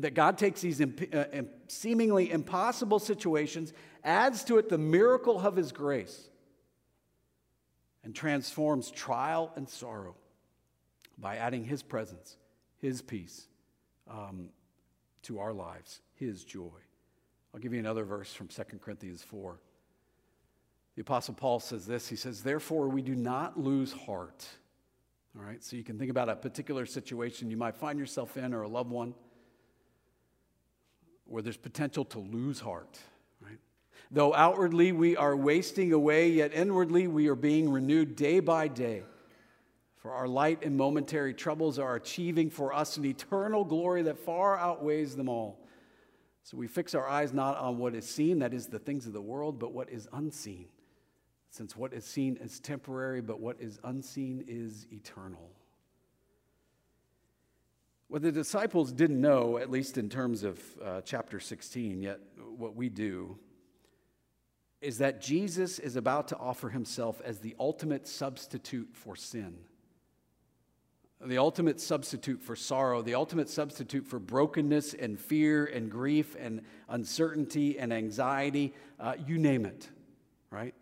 That 0.00 0.12
God 0.12 0.36
takes 0.36 0.60
these 0.60 0.82
imp- 0.82 1.14
uh, 1.14 1.24
seemingly 1.68 2.30
impossible 2.30 2.98
situations, 2.98 3.72
adds 4.04 4.44
to 4.44 4.58
it 4.58 4.68
the 4.68 4.76
miracle 4.76 5.40
of 5.40 5.56
His 5.56 5.72
grace, 5.72 6.28
and 8.04 8.14
transforms 8.14 8.90
trial 8.90 9.50
and 9.56 9.66
sorrow 9.66 10.14
by 11.16 11.36
adding 11.36 11.64
His 11.64 11.82
presence 11.82 12.36
his 12.80 13.02
peace 13.02 13.46
um, 14.10 14.50
to 15.22 15.38
our 15.38 15.52
lives, 15.52 16.00
His 16.14 16.44
joy. 16.44 16.70
I'll 17.52 17.60
give 17.60 17.72
you 17.72 17.80
another 17.80 18.04
verse 18.04 18.32
from 18.32 18.48
2 18.48 18.62
Corinthians 18.80 19.22
4. 19.22 19.58
The 20.94 21.02
Apostle 21.02 21.34
Paul 21.34 21.60
says 21.60 21.86
this 21.86 22.08
He 22.08 22.16
says, 22.16 22.42
Therefore, 22.42 22.88
we 22.88 23.02
do 23.02 23.14
not 23.14 23.58
lose 23.58 23.92
heart. 23.92 24.46
All 25.36 25.44
right, 25.44 25.62
so 25.62 25.76
you 25.76 25.84
can 25.84 25.98
think 25.98 26.10
about 26.10 26.28
a 26.28 26.36
particular 26.36 26.86
situation 26.86 27.50
you 27.50 27.58
might 27.58 27.76
find 27.76 27.98
yourself 27.98 28.38
in 28.38 28.54
or 28.54 28.62
a 28.62 28.68
loved 28.68 28.90
one 28.90 29.14
where 31.26 31.42
there's 31.42 31.58
potential 31.58 32.04
to 32.06 32.20
lose 32.20 32.60
heart, 32.60 32.98
right? 33.42 33.58
Though 34.10 34.32
outwardly 34.32 34.92
we 34.92 35.16
are 35.16 35.36
wasting 35.36 35.92
away, 35.92 36.30
yet 36.30 36.54
inwardly 36.54 37.08
we 37.08 37.26
are 37.26 37.34
being 37.34 37.70
renewed 37.70 38.16
day 38.16 38.40
by 38.40 38.68
day. 38.68 39.02
For 40.06 40.12
our 40.12 40.28
light 40.28 40.64
and 40.64 40.76
momentary 40.76 41.34
troubles 41.34 41.80
are 41.80 41.96
achieving 41.96 42.48
for 42.48 42.72
us 42.72 42.96
an 42.96 43.04
eternal 43.04 43.64
glory 43.64 44.02
that 44.02 44.16
far 44.16 44.56
outweighs 44.56 45.16
them 45.16 45.28
all. 45.28 45.58
So 46.44 46.56
we 46.56 46.68
fix 46.68 46.94
our 46.94 47.08
eyes 47.08 47.32
not 47.32 47.56
on 47.56 47.78
what 47.78 47.92
is 47.92 48.08
seen, 48.08 48.38
that 48.38 48.54
is 48.54 48.68
the 48.68 48.78
things 48.78 49.08
of 49.08 49.12
the 49.12 49.20
world, 49.20 49.58
but 49.58 49.72
what 49.72 49.90
is 49.90 50.06
unseen. 50.12 50.66
Since 51.50 51.76
what 51.76 51.92
is 51.92 52.04
seen 52.04 52.38
is 52.40 52.60
temporary, 52.60 53.20
but 53.20 53.40
what 53.40 53.56
is 53.60 53.80
unseen 53.82 54.44
is 54.46 54.86
eternal. 54.92 55.50
What 58.06 58.22
the 58.22 58.30
disciples 58.30 58.92
didn't 58.92 59.20
know, 59.20 59.58
at 59.58 59.72
least 59.72 59.98
in 59.98 60.08
terms 60.08 60.44
of 60.44 60.62
uh, 60.84 61.00
chapter 61.00 61.40
16, 61.40 62.00
yet 62.00 62.20
what 62.56 62.76
we 62.76 62.90
do, 62.90 63.40
is 64.80 64.98
that 64.98 65.20
Jesus 65.20 65.80
is 65.80 65.96
about 65.96 66.28
to 66.28 66.36
offer 66.36 66.68
himself 66.68 67.20
as 67.24 67.40
the 67.40 67.56
ultimate 67.58 68.06
substitute 68.06 68.90
for 68.92 69.16
sin, 69.16 69.56
the 71.24 71.38
ultimate 71.38 71.80
substitute 71.80 72.42
for 72.42 72.54
sorrow, 72.54 73.02
the 73.02 73.14
ultimate 73.14 73.48
substitute 73.48 74.06
for 74.06 74.18
brokenness 74.18 74.94
and 74.94 75.18
fear 75.18 75.64
and 75.66 75.90
grief 75.90 76.36
and 76.38 76.60
uncertainty 76.88 77.78
and 77.78 77.92
anxiety, 77.92 78.74
uh, 79.00 79.14
you 79.26 79.38
name 79.38 79.64
it, 79.64 79.88
right? 80.50 80.74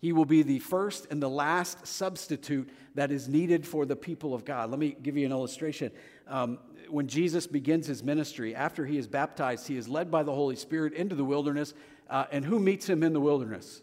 He 0.00 0.12
will 0.12 0.26
be 0.26 0.42
the 0.42 0.58
first 0.60 1.06
and 1.10 1.22
the 1.22 1.30
last 1.30 1.86
substitute 1.86 2.70
that 2.94 3.10
is 3.10 3.28
needed 3.28 3.66
for 3.66 3.86
the 3.86 3.96
people 3.96 4.34
of 4.34 4.44
God. 4.44 4.70
Let 4.70 4.78
me 4.78 4.96
give 5.02 5.16
you 5.16 5.26
an 5.26 5.32
illustration. 5.32 5.90
Um, 6.28 6.58
when 6.88 7.08
Jesus 7.08 7.46
begins 7.46 7.86
his 7.86 8.02
ministry, 8.02 8.54
after 8.54 8.86
he 8.86 8.98
is 8.98 9.08
baptized, 9.08 9.66
he 9.66 9.76
is 9.76 9.88
led 9.88 10.10
by 10.10 10.22
the 10.22 10.32
Holy 10.32 10.56
Spirit 10.56 10.92
into 10.92 11.14
the 11.14 11.24
wilderness. 11.24 11.74
Uh, 12.08 12.26
and 12.30 12.44
who 12.44 12.58
meets 12.58 12.88
him 12.88 13.02
in 13.02 13.12
the 13.12 13.20
wilderness? 13.20 13.82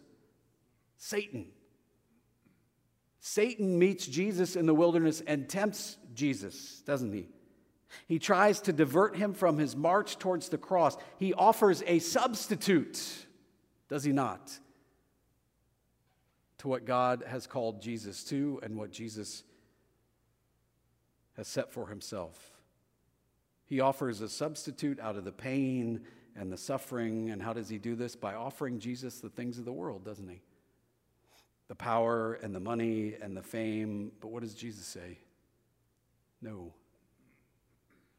Satan. 0.98 1.48
Satan 3.28 3.80
meets 3.80 4.06
Jesus 4.06 4.56
in 4.56 4.68
the 4.68 4.76
wilderness 4.76 5.20
and 5.26 5.50
tempts 5.50 5.98
Jesus, 6.14 6.84
doesn't 6.86 7.12
he? 7.12 7.28
He 8.08 8.20
tries 8.20 8.62
to 8.62 8.72
divert 8.72 9.16
him 9.16 9.34
from 9.34 9.58
his 9.58 9.76
march 9.76 10.20
towards 10.20 10.50
the 10.50 10.60
cross. 10.60 10.96
He 11.18 11.34
offers 11.34 11.82
a 11.88 11.98
substitute, 11.98 13.02
does 13.90 14.04
he 14.04 14.12
not? 14.12 14.52
To 16.60 16.68
what 16.68 16.86
God 16.86 17.24
has 17.28 17.48
called 17.48 17.82
Jesus 17.82 18.24
to 18.26 18.60
and 18.62 18.78
what 18.78 18.92
Jesus 18.92 19.44
has 21.36 21.48
set 21.48 21.74
for 21.74 21.88
himself. 21.88 22.52
He 23.66 23.80
offers 23.80 24.22
a 24.22 24.30
substitute 24.30 25.00
out 25.00 25.16
of 25.16 25.26
the 25.26 25.32
pain 25.32 26.02
and 26.36 26.52
the 26.52 26.58
suffering. 26.58 27.32
And 27.32 27.42
how 27.42 27.54
does 27.54 27.70
he 27.70 27.80
do 27.80 27.96
this? 27.96 28.16
By 28.16 28.36
offering 28.36 28.78
Jesus 28.78 29.20
the 29.20 29.30
things 29.30 29.58
of 29.58 29.66
the 29.66 29.74
world, 29.74 30.06
doesn't 30.06 30.30
he? 30.30 30.44
The 31.68 31.76
power 31.76 32.34
and 32.34 32.54
the 32.54 32.60
money 32.60 33.16
and 33.22 33.36
the 33.36 33.42
fame. 33.42 34.12
But 34.20 34.30
what 34.30 34.44
does 34.44 34.54
Jesus 34.54 34.86
say? 34.86 35.18
No. 36.42 36.74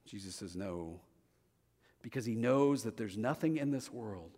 Jesus 0.04 0.36
says 0.36 0.56
no. 0.56 1.00
Because 2.02 2.24
he 2.24 2.34
knows 2.34 2.84
that 2.84 2.96
there's 2.96 3.16
nothing 3.16 3.56
in 3.56 3.70
this 3.70 3.92
world, 3.92 4.30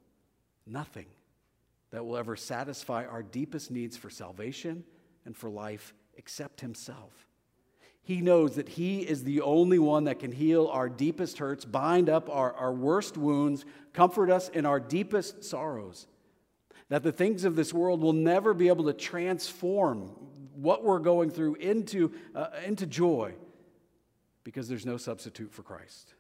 nothing, 0.67 1.07
that 1.91 2.05
will 2.05 2.17
ever 2.17 2.37
satisfy 2.37 3.05
our 3.05 3.23
deepest 3.23 3.71
needs 3.71 3.97
for 3.97 4.11
salvation 4.11 4.85
and 5.25 5.37
for 5.37 5.49
life 5.49 5.95
except 6.17 6.61
himself. 6.61 7.29
He 8.09 8.23
knows 8.23 8.55
that 8.55 8.71
He 8.71 9.01
is 9.01 9.23
the 9.23 9.43
only 9.43 9.79
one 9.79 10.05
that 10.05 10.19
can 10.19 10.33
heal 10.33 10.69
our 10.69 10.89
deepest 10.89 11.37
hurts, 11.37 11.67
bind 11.67 12.09
up 12.09 12.31
our, 12.31 12.55
our 12.55 12.73
worst 12.73 13.19
wounds, 13.19 13.67
comfort 13.93 14.31
us 14.31 14.49
in 14.49 14.65
our 14.65 14.81
deepest 14.81 15.45
sorrows. 15.45 16.07
That 16.89 17.03
the 17.03 17.13
things 17.13 17.45
of 17.45 17.57
this 17.57 17.73
world 17.73 18.01
will 18.01 18.13
never 18.13 18.55
be 18.55 18.69
able 18.69 18.87
to 18.87 18.93
transform 18.93 20.01
what 20.55 20.83
we're 20.83 20.99
going 20.99 21.31
through 21.31 21.57
into, 21.57 22.13
uh, 22.35 22.49
into 22.65 22.87
joy 22.87 23.35
because 24.43 24.69
there's 24.69 24.87
no 24.87 24.97
substitute 24.97 25.53
for 25.53 25.63
Christ. 25.63 26.15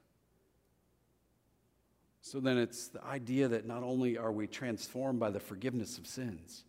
So 2.20 2.40
then 2.40 2.58
it's 2.58 2.88
the 2.88 3.02
idea 3.04 3.48
that 3.48 3.66
not 3.66 3.82
only 3.82 4.18
are 4.18 4.30
we 4.30 4.46
transformed 4.46 5.18
by 5.18 5.30
the 5.30 5.40
forgiveness 5.40 5.96
of 5.96 6.06
sins 6.06 6.64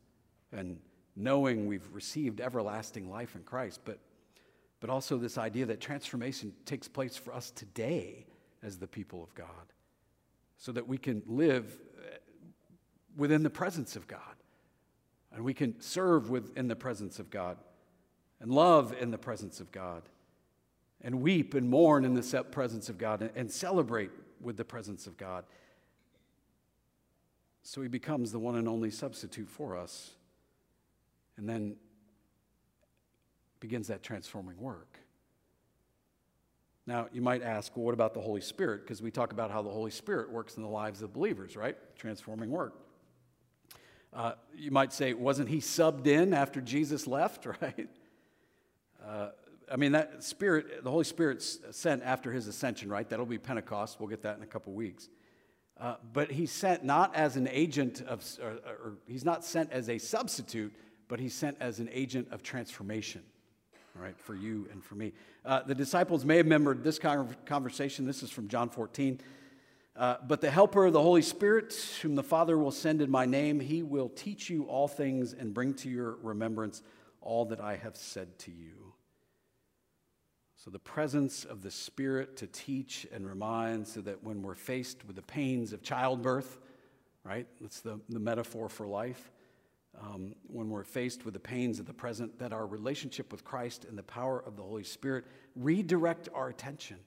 and 0.52 0.80
knowing 1.16 1.68
we've 1.68 1.88
received 1.92 2.40
everlasting 2.40 3.10
life 3.10 3.36
in 3.36 3.44
Christ, 3.44 3.82
but 3.84 4.00
but 4.80 4.90
also 4.90 5.18
this 5.18 5.38
idea 5.38 5.66
that 5.66 5.82
transformation 5.82 6.54
takes 6.66 6.88
place 6.88 7.18
for 7.18 7.34
us 7.34 7.52
today 7.52 8.26
as 8.64 8.78
the 8.78 8.88
people 8.88 9.24
of 9.24 9.34
God, 9.36 9.74
so 10.58 10.72
that 10.72 10.88
we 10.88 10.98
can 10.98 11.22
live 11.28 11.78
within 13.20 13.44
the 13.44 13.50
presence 13.50 13.96
of 13.96 14.08
God, 14.08 14.20
and 15.32 15.44
we 15.44 15.54
can 15.54 15.80
serve 15.80 16.32
within 16.32 16.68
the 16.68 16.76
presence 16.76 17.20
of 17.20 17.30
God, 17.30 17.58
and 18.40 18.52
love 18.52 18.96
in 19.00 19.12
the 19.12 19.18
presence 19.18 19.60
of 19.60 19.72
God, 19.72 20.02
and 21.02 21.22
weep 21.22 21.54
and 21.54 21.70
mourn 21.70 22.06
in 22.06 22.16
the 22.16 22.44
presence 22.52 22.90
of 22.90 22.98
God, 22.98 23.30
and 23.36 23.52
celebrate 23.52 24.10
with 24.42 24.58
the 24.58 24.66
presence 24.66 25.06
of 25.06 25.18
God. 25.18 25.44
So 27.62 27.82
he 27.82 27.88
becomes 27.88 28.32
the 28.32 28.40
one 28.40 28.56
and 28.56 28.68
only 28.68 28.90
substitute 28.90 29.50
for 29.50 29.78
us. 29.78 30.12
And 31.38 31.48
then 31.48 31.78
begins 33.62 33.88
that 33.88 34.04
transforming 34.04 34.58
work. 34.58 35.00
Now, 36.86 37.08
you 37.14 37.22
might 37.22 37.44
ask, 37.44 37.78
well, 37.78 37.86
what 37.86 37.94
about 37.94 38.14
the 38.14 38.20
Holy 38.20 38.42
Spirit? 38.42 38.82
Because 38.82 39.02
we 39.02 39.10
talk 39.10 39.32
about 39.32 39.50
how 39.50 39.62
the 39.62 39.70
Holy 39.70 39.92
Spirit 39.92 40.32
works 40.32 40.58
in 40.58 40.64
the 40.64 40.70
lives 40.70 41.02
of 41.02 41.14
believers, 41.14 41.56
right? 41.56 41.78
Transforming 41.96 42.50
work. 42.50 42.74
Uh, 44.14 44.34
you 44.56 44.72
might 44.72 44.92
say, 44.92 45.14
wasn't 45.14 45.50
he 45.50 45.58
subbed 45.58 46.08
in 46.08 46.34
after 46.34 46.62
Jesus 46.62 47.08
left, 47.08 47.46
right? 47.62 47.90
Uh, 49.06 49.30
I 49.72 49.76
mean, 49.76 49.92
that 49.92 50.24
Spirit, 50.24 50.84
the 50.84 50.90
Holy 50.90 51.04
Spirit's 51.04 51.60
sent 51.72 52.04
after 52.04 52.32
his 52.32 52.48
ascension, 52.48 52.90
right? 52.90 53.08
That'll 53.08 53.26
be 53.26 53.38
Pentecost. 53.38 54.00
We'll 54.00 54.10
get 54.10 54.24
that 54.24 54.38
in 54.38 54.44
a 54.44 54.48
couple 54.48 54.74
weeks. 54.74 55.10
Uh, 55.80 55.96
but 56.12 56.32
he's 56.32 56.52
sent 56.52 56.84
not 56.84 57.16
as 57.16 57.38
an 57.38 57.48
agent 57.50 58.02
of, 58.02 58.26
or, 58.42 58.60
or 58.68 58.94
he's 59.08 59.24
not 59.24 59.46
sent 59.46 59.72
as 59.72 59.90
a 59.90 59.98
substitute, 59.98 60.74
but 61.08 61.20
he's 61.20 61.34
sent 61.34 61.58
as 61.60 61.80
an 61.80 61.90
agent 61.92 62.28
of 62.32 62.44
transformation 62.44 63.22
right, 63.96 64.18
for 64.18 64.36
you 64.36 64.68
and 64.72 64.84
for 64.84 64.96
me. 64.96 65.14
Uh, 65.46 65.62
the 65.64 65.76
disciples 65.76 66.26
may 66.26 66.38
have 66.38 66.46
remembered 66.46 66.84
this 66.84 67.00
conversation. 67.00 68.06
This 68.06 68.24
is 68.24 68.30
from 68.30 68.48
John 68.48 68.70
14. 68.70 69.20
Uh, 70.00 70.16
but 70.26 70.40
the 70.40 70.50
Helper, 70.50 70.90
the 70.90 71.02
Holy 71.02 71.22
Spirit, 71.22 71.76
whom 72.02 72.16
the 72.16 72.24
Father 72.24 72.58
will 72.58 72.72
send 72.72 73.02
in 73.02 73.12
my 73.12 73.26
name, 73.26 73.60
he 73.60 73.84
will 73.84 74.08
teach 74.08 74.50
you 74.50 74.64
all 74.64 74.88
things 74.88 75.34
and 75.34 75.54
bring 75.54 75.74
to 75.74 75.90
your 75.90 76.16
remembrance 76.24 76.82
all 77.20 77.44
that 77.44 77.60
I 77.60 77.76
have 77.76 77.98
said 77.98 78.40
to 78.40 78.52
you. 78.52 78.94
So, 80.56 80.72
the 80.72 80.80
presence 80.80 81.44
of 81.44 81.62
the 81.64 81.70
Spirit 81.70 82.38
to 82.38 82.48
teach 82.48 83.06
and 83.12 83.28
remind, 83.28 83.86
so 83.88 84.00
that 84.02 84.24
when 84.24 84.42
we're 84.42 84.56
faced 84.56 85.06
with 85.06 85.18
the 85.18 85.22
pains 85.22 85.74
of 85.74 85.84
childbirth, 85.84 86.60
right? 87.26 87.48
That's 87.60 87.82
the, 87.82 88.00
the 88.08 88.20
metaphor 88.20 88.70
for 88.70 88.88
life 88.88 89.32
um, 90.02 90.34
when 90.48 90.70
we're 90.70 90.84
faced 90.84 91.26
with 91.26 91.34
the 91.34 91.40
pains 91.40 91.80
of 91.80 91.86
the 91.86 91.94
present, 91.94 92.40
that 92.40 92.54
our 92.54 92.66
relationship 92.66 93.32
with 93.32 93.44
Christ 93.44 93.86
and 93.86 93.98
the 93.98 94.04
power 94.04 94.42
of 94.46 94.56
the 94.56 94.64
Holy 94.64 94.84
Spirit 94.84 95.26
redirect 95.56 96.30
our 96.34 96.50
attention, 96.50 96.98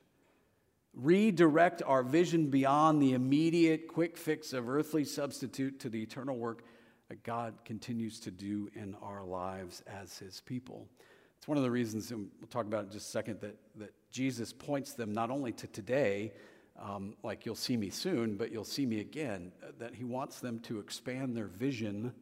redirect 0.95 1.83
our 1.87 2.03
vision 2.03 2.51
beyond 2.51 3.01
the 3.01 3.15
immediate 3.15 3.89
quick 3.89 4.17
fix 4.17 4.53
of 4.53 4.69
earthly 4.69 5.05
substitute 5.05 5.81
to 5.81 5.89
the 5.89 6.03
eternal 6.03 6.37
work 6.37 6.65
that 7.09 7.23
God 7.23 7.55
continues 7.65 8.21
to 8.21 8.31
do 8.31 8.71
in 8.75 8.95
our 9.03 9.25
lives 9.25 9.83
as 9.87 10.19
His 10.19 10.41
people. 10.41 10.89
It's 11.39 11.49
one 11.49 11.59
of 11.59 11.65
the 11.65 11.71
reasons, 11.71 12.11
and 12.11 12.29
we'll 12.41 12.49
talk 12.49 12.67
about 12.67 12.85
in 12.85 12.91
just 12.91 13.09
a 13.09 13.11
second, 13.11 13.41
that, 13.41 13.57
that 13.77 13.93
Jesus 14.11 14.53
points 14.53 14.93
them 14.93 15.13
not 15.13 15.31
only 15.31 15.53
to 15.53 15.67
today, 15.67 16.33
um, 16.81 17.15
like 17.23 17.45
you'll 17.45 17.55
see 17.55 17.77
me 17.77 17.91
soon, 17.91 18.37
but 18.37 18.53
you'll 18.53 18.65
see 18.65 18.87
me 18.87 19.01
again, 19.01 19.53
that 19.79 19.95
He 19.95 20.05
wants 20.05 20.41
them 20.41 20.61
to 20.61 20.79
expand 20.79 21.37
their 21.37 21.49
vision 21.49 22.13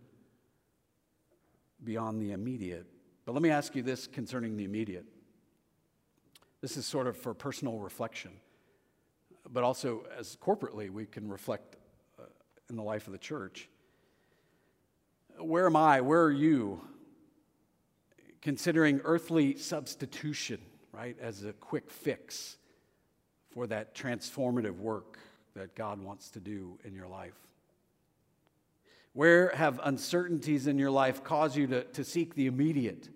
beyond 1.85 2.21
the 2.21 2.33
immediate. 2.33 2.87
But 3.25 3.33
let 3.33 3.43
me 3.43 3.51
ask 3.51 3.77
you 3.77 3.83
this 3.83 4.07
concerning 4.07 4.57
the 4.57 4.65
immediate. 4.65 5.07
This 6.61 6.77
is 6.77 6.87
sort 6.87 7.07
of 7.07 7.17
for 7.17 7.33
personal 7.33 7.79
reflection, 7.79 8.33
but 9.49 9.65
also 9.65 10.05
as 10.17 10.37
corporately, 10.37 10.91
we 10.91 11.07
can 11.07 11.29
reflect 11.29 11.77
uh, 12.19 12.25
in 12.69 12.77
the 12.77 12.83
life 12.83 13.07
of 13.07 13.13
the 13.13 13.19
church. 13.19 13.69
Where 15.39 15.67
am 15.67 15.77
I? 15.77 16.01
Where 16.01 16.23
are 16.23 16.33
you? 16.33 16.83
Considering 18.43 19.01
earthly 19.05 19.57
substitution, 19.57 20.61
right, 20.93 21.17
as 21.21 21.45
a 21.45 21.53
quick 21.53 21.91
fix 21.91 22.57
for 23.51 23.67
that 23.67 23.95
transformative 23.95 24.79
work 24.79 25.19
that 25.55 25.75
God 25.75 26.01
wants 26.01 26.31
to 26.31 26.41
do 26.41 26.79
in 26.85 26.95
your 26.95 27.09
life. 27.09 27.35
Where 29.13 29.51
have 29.51 29.81
uncertainties 29.83 30.67
in 30.67 30.79
your 30.79 30.91
life 30.91 31.25
caused 31.25 31.57
you 31.57 31.67
to, 31.69 31.85
to 31.85 32.05
seek 32.05 32.35
the 32.35 32.47
immediate 32.47 33.09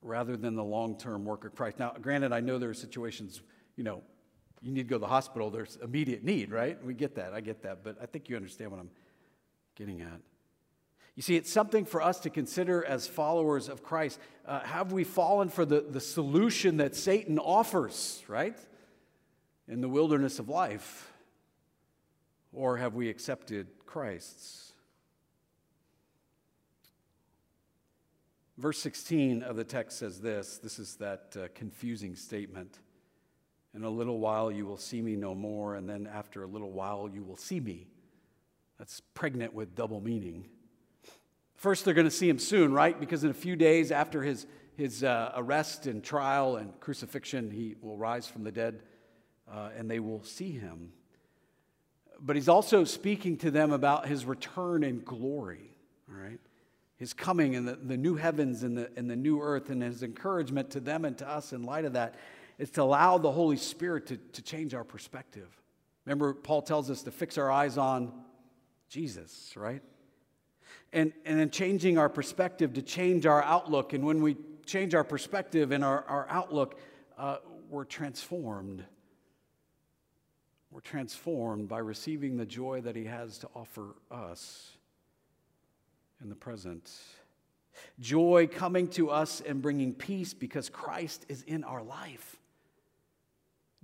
rather 0.00 0.36
than 0.36 0.54
the 0.54 0.64
long 0.64 0.96
term 0.96 1.24
work 1.24 1.44
of 1.44 1.54
Christ? 1.54 1.78
Now, 1.78 1.94
granted, 2.00 2.32
I 2.32 2.40
know 2.40 2.58
there 2.58 2.70
are 2.70 2.74
situations, 2.74 3.42
you 3.76 3.84
know, 3.84 4.02
you 4.64 4.72
need 4.72 4.82
to 4.82 4.88
go 4.88 4.96
to 4.96 5.00
the 5.00 5.06
hospital, 5.06 5.50
there's 5.50 5.76
immediate 5.82 6.24
need, 6.24 6.50
right? 6.50 6.82
We 6.82 6.94
get 6.94 7.16
that, 7.16 7.34
I 7.34 7.42
get 7.42 7.62
that, 7.62 7.84
but 7.84 7.98
I 8.00 8.06
think 8.06 8.30
you 8.30 8.36
understand 8.36 8.70
what 8.70 8.80
I'm 8.80 8.90
getting 9.76 10.00
at. 10.00 10.20
You 11.16 11.22
see, 11.22 11.36
it's 11.36 11.52
something 11.52 11.84
for 11.84 12.02
us 12.02 12.18
to 12.20 12.30
consider 12.30 12.84
as 12.84 13.06
followers 13.06 13.68
of 13.68 13.82
Christ. 13.82 14.18
Uh, 14.46 14.60
have 14.60 14.90
we 14.90 15.04
fallen 15.04 15.48
for 15.48 15.64
the, 15.64 15.82
the 15.82 16.00
solution 16.00 16.78
that 16.78 16.96
Satan 16.96 17.38
offers, 17.38 18.24
right? 18.26 18.58
In 19.68 19.80
the 19.80 19.88
wilderness 19.88 20.38
of 20.38 20.48
life? 20.48 21.12
Or 22.52 22.78
have 22.78 22.94
we 22.94 23.10
accepted 23.10 23.68
Christ's? 23.84 24.72
Verse 28.56 28.78
16 28.78 29.42
of 29.42 29.56
the 29.56 29.64
text 29.64 29.98
says 29.98 30.20
this 30.20 30.58
this 30.58 30.78
is 30.78 30.96
that 30.96 31.36
uh, 31.36 31.48
confusing 31.54 32.14
statement. 32.14 32.78
In 33.74 33.82
a 33.84 33.90
little 33.90 34.18
while 34.18 34.52
you 34.52 34.66
will 34.66 34.76
see 34.76 35.02
me 35.02 35.16
no 35.16 35.34
more, 35.34 35.74
and 35.74 35.88
then 35.88 36.06
after 36.06 36.42
a 36.42 36.46
little 36.46 36.70
while 36.70 37.10
you 37.12 37.24
will 37.24 37.36
see 37.36 37.60
me. 37.60 37.88
That's 38.78 39.00
pregnant 39.14 39.52
with 39.52 39.74
double 39.74 40.00
meaning. 40.00 40.46
First, 41.54 41.84
they're 41.84 41.94
going 41.94 42.06
to 42.06 42.10
see 42.10 42.28
him 42.28 42.38
soon, 42.38 42.72
right? 42.72 42.98
Because 42.98 43.24
in 43.24 43.30
a 43.30 43.34
few 43.34 43.56
days 43.56 43.90
after 43.90 44.22
his, 44.22 44.46
his 44.76 45.02
uh, 45.02 45.32
arrest 45.36 45.86
and 45.86 46.04
trial 46.04 46.56
and 46.56 46.78
crucifixion, 46.80 47.50
he 47.50 47.74
will 47.80 47.96
rise 47.96 48.26
from 48.26 48.44
the 48.44 48.52
dead 48.52 48.82
uh, 49.50 49.70
and 49.76 49.90
they 49.90 50.00
will 50.00 50.22
see 50.22 50.50
him. 50.50 50.92
But 52.20 52.36
he's 52.36 52.48
also 52.48 52.84
speaking 52.84 53.36
to 53.38 53.50
them 53.50 53.72
about 53.72 54.06
his 54.06 54.24
return 54.24 54.84
in 54.84 55.00
glory, 55.00 55.70
all 56.08 56.16
right? 56.16 56.40
His 56.96 57.12
coming 57.12 57.56
and 57.56 57.66
the, 57.66 57.76
the 57.76 57.96
new 57.96 58.14
heavens 58.14 58.62
and 58.62 58.76
the, 58.76 58.90
and 58.96 59.10
the 59.10 59.16
new 59.16 59.40
earth, 59.40 59.68
and 59.68 59.82
his 59.82 60.02
encouragement 60.02 60.70
to 60.70 60.80
them 60.80 61.04
and 61.04 61.18
to 61.18 61.28
us 61.28 61.52
in 61.52 61.62
light 61.64 61.84
of 61.84 61.94
that 61.94 62.14
is 62.58 62.70
to 62.70 62.82
allow 62.82 63.18
the 63.18 63.30
Holy 63.30 63.56
Spirit 63.56 64.06
to, 64.06 64.16
to 64.16 64.42
change 64.42 64.74
our 64.74 64.84
perspective. 64.84 65.48
Remember, 66.04 66.34
Paul 66.34 66.62
tells 66.62 66.90
us 66.90 67.02
to 67.02 67.10
fix 67.10 67.38
our 67.38 67.50
eyes 67.50 67.78
on 67.78 68.12
Jesus, 68.88 69.52
right? 69.56 69.82
And, 70.92 71.12
and 71.24 71.38
then 71.40 71.50
changing 71.50 71.98
our 71.98 72.08
perspective 72.08 72.74
to 72.74 72.82
change 72.82 73.26
our 73.26 73.42
outlook. 73.42 73.92
And 73.92 74.04
when 74.04 74.22
we 74.22 74.36
change 74.66 74.94
our 74.94 75.04
perspective 75.04 75.72
and 75.72 75.84
our, 75.84 76.04
our 76.04 76.26
outlook, 76.28 76.78
uh, 77.18 77.38
we're 77.68 77.84
transformed. 77.84 78.84
We're 80.70 80.80
transformed 80.80 81.68
by 81.68 81.78
receiving 81.78 82.36
the 82.36 82.46
joy 82.46 82.82
that 82.82 82.96
He 82.96 83.04
has 83.04 83.38
to 83.38 83.48
offer 83.54 83.94
us 84.10 84.70
in 86.22 86.28
the 86.28 86.36
present. 86.36 86.90
Joy 87.98 88.48
coming 88.52 88.88
to 88.88 89.10
us 89.10 89.40
and 89.40 89.60
bringing 89.60 89.94
peace 89.94 90.34
because 90.34 90.68
Christ 90.68 91.26
is 91.28 91.42
in 91.42 91.64
our 91.64 91.82
life. 91.82 92.36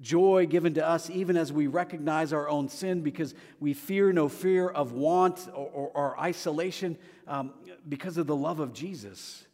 Joy 0.00 0.46
given 0.46 0.74
to 0.74 0.86
us 0.86 1.10
even 1.10 1.36
as 1.36 1.52
we 1.52 1.66
recognize 1.66 2.32
our 2.32 2.48
own 2.48 2.68
sin 2.68 3.02
because 3.02 3.34
we 3.58 3.74
fear 3.74 4.12
no 4.12 4.28
fear 4.28 4.68
of 4.68 4.92
want 4.92 5.48
or, 5.54 5.68
or, 5.68 5.88
or 5.94 6.20
isolation 6.20 6.96
um, 7.28 7.52
because 7.88 8.16
of 8.16 8.26
the 8.26 8.36
love 8.36 8.60
of 8.60 8.72
Jesus. 8.72 9.46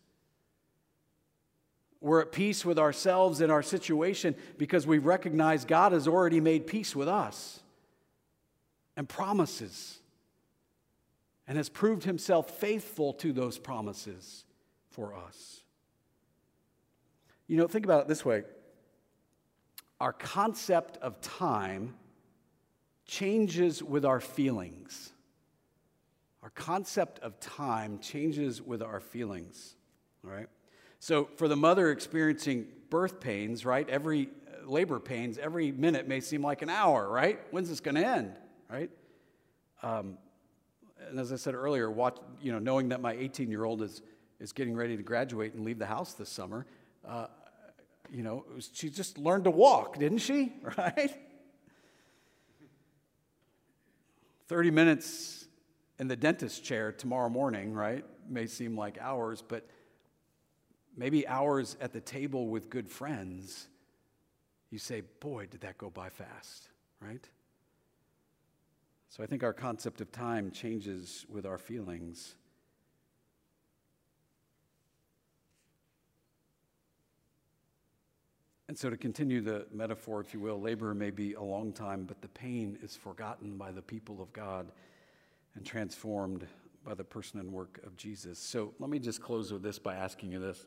We're 2.00 2.20
at 2.20 2.30
peace 2.30 2.64
with 2.64 2.78
ourselves 2.78 3.40
and 3.40 3.50
our 3.50 3.62
situation 3.62 4.36
because 4.58 4.86
we 4.86 4.98
recognize 4.98 5.64
God 5.64 5.92
has 5.92 6.06
already 6.06 6.40
made 6.40 6.66
peace 6.66 6.94
with 6.94 7.08
us 7.08 7.60
and 8.96 9.08
promises 9.08 9.98
and 11.48 11.56
has 11.56 11.68
proved 11.68 12.04
himself 12.04 12.50
faithful 12.58 13.12
to 13.14 13.32
those 13.32 13.58
promises 13.58 14.44
for 14.90 15.14
us. 15.14 15.62
You 17.48 17.56
know, 17.56 17.66
think 17.66 17.84
about 17.84 18.02
it 18.02 18.08
this 18.08 18.24
way 18.24 18.44
our 20.00 20.12
concept 20.12 20.98
of 20.98 21.20
time 21.20 21.94
changes 23.06 23.82
with 23.82 24.04
our 24.04 24.20
feelings. 24.20 25.12
Our 26.42 26.50
concept 26.50 27.18
of 27.20 27.40
time 27.40 27.98
changes 27.98 28.62
with 28.62 28.82
our 28.82 29.00
feelings, 29.00 29.74
all 30.24 30.30
right? 30.30 30.48
So, 30.98 31.28
for 31.36 31.48
the 31.48 31.56
mother 31.56 31.90
experiencing 31.90 32.66
birth 32.90 33.20
pains, 33.20 33.64
right, 33.64 33.88
every 33.88 34.28
uh, 34.46 34.68
labor 34.70 35.00
pains, 35.00 35.38
every 35.38 35.72
minute 35.72 36.06
may 36.08 36.20
seem 36.20 36.42
like 36.42 36.62
an 36.62 36.70
hour, 36.70 37.08
right? 37.08 37.40
When's 37.50 37.68
this 37.68 37.80
going 37.80 37.96
to 37.96 38.06
end, 38.06 38.36
right? 38.70 38.90
Um, 39.82 40.18
and 41.08 41.18
as 41.18 41.32
I 41.32 41.36
said 41.36 41.54
earlier, 41.54 41.90
watch, 41.90 42.16
you 42.40 42.52
know, 42.52 42.58
knowing 42.58 42.88
that 42.90 43.00
my 43.00 43.12
18 43.12 43.50
year 43.50 43.64
old 43.64 43.82
is, 43.82 44.02
is 44.40 44.52
getting 44.52 44.74
ready 44.74 44.96
to 44.96 45.02
graduate 45.02 45.54
and 45.54 45.64
leave 45.64 45.78
the 45.78 45.86
house 45.86 46.14
this 46.14 46.28
summer, 46.28 46.66
uh, 47.06 47.26
you 48.10 48.22
know, 48.22 48.44
was, 48.54 48.70
she 48.72 48.90
just 48.90 49.18
learned 49.18 49.44
to 49.44 49.50
walk, 49.50 49.98
didn't 49.98 50.18
she? 50.18 50.52
Right? 50.78 51.14
30 54.48 54.70
minutes 54.70 55.46
in 55.98 56.06
the 56.08 56.16
dentist 56.16 56.62
chair 56.62 56.92
tomorrow 56.92 57.28
morning, 57.28 57.72
right, 57.72 58.04
may 58.28 58.46
seem 58.46 58.76
like 58.76 58.96
hours, 59.00 59.42
but 59.42 59.68
maybe 60.96 61.26
hours 61.26 61.76
at 61.80 61.92
the 61.92 62.00
table 62.00 62.46
with 62.46 62.70
good 62.70 62.88
friends, 62.88 63.66
you 64.70 64.78
say, 64.78 65.02
boy, 65.20 65.46
did 65.46 65.62
that 65.62 65.78
go 65.78 65.90
by 65.90 66.08
fast, 66.08 66.68
right? 67.00 67.26
So 69.08 69.22
I 69.22 69.26
think 69.26 69.42
our 69.42 69.52
concept 69.52 70.00
of 70.00 70.12
time 70.12 70.50
changes 70.50 71.24
with 71.28 71.46
our 71.46 71.58
feelings. 71.58 72.36
And 78.68 78.76
so, 78.76 78.90
to 78.90 78.96
continue 78.96 79.40
the 79.40 79.66
metaphor, 79.72 80.20
if 80.20 80.34
you 80.34 80.40
will, 80.40 80.60
labor 80.60 80.92
may 80.92 81.10
be 81.10 81.34
a 81.34 81.42
long 81.42 81.72
time, 81.72 82.04
but 82.04 82.20
the 82.20 82.28
pain 82.28 82.78
is 82.82 82.96
forgotten 82.96 83.56
by 83.56 83.70
the 83.70 83.82
people 83.82 84.20
of 84.20 84.32
God 84.32 84.72
and 85.54 85.64
transformed 85.64 86.46
by 86.84 86.94
the 86.94 87.04
person 87.04 87.38
and 87.38 87.52
work 87.52 87.80
of 87.86 87.96
Jesus. 87.96 88.40
So, 88.40 88.74
let 88.80 88.90
me 88.90 88.98
just 88.98 89.22
close 89.22 89.52
with 89.52 89.62
this 89.62 89.78
by 89.78 89.94
asking 89.94 90.32
you 90.32 90.40
this 90.40 90.66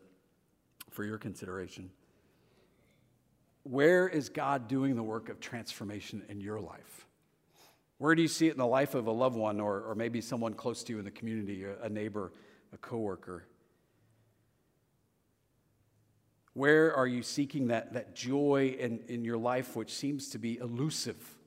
for 0.90 1.04
your 1.04 1.18
consideration. 1.18 1.90
Where 3.64 4.08
is 4.08 4.30
God 4.30 4.70
doing 4.70 4.96
the 4.96 5.04
work 5.04 5.28
of 5.28 5.42
transformation 5.42 6.24
in 6.30 6.40
your 6.40 6.62
life? 6.62 7.06
Where 7.98 8.16
do 8.16 8.22
you 8.22 8.30
see 8.30 8.48
it 8.48 8.52
in 8.52 8.58
the 8.58 8.66
life 8.66 8.96
of 8.96 9.08
a 9.08 9.12
loved 9.12 9.36
one 9.36 9.60
or, 9.60 9.82
or 9.82 9.94
maybe 9.94 10.22
someone 10.22 10.54
close 10.54 10.84
to 10.84 10.94
you 10.94 11.00
in 11.00 11.06
the 11.06 11.12
community, 11.12 11.66
a 11.82 11.90
neighbor, 11.90 12.32
a 12.74 12.78
coworker? 12.78 13.46
Where 16.60 16.94
are 16.94 17.08
you 17.08 17.24
seeking 17.24 17.68
that, 17.68 17.94
that 17.94 18.14
joy 18.14 18.76
in, 18.78 19.00
in 19.08 19.24
your 19.24 19.38
life 19.38 19.78
which 19.78 19.94
seems 19.94 20.28
to 20.32 20.38
be 20.38 20.58
elusive? 20.58 21.38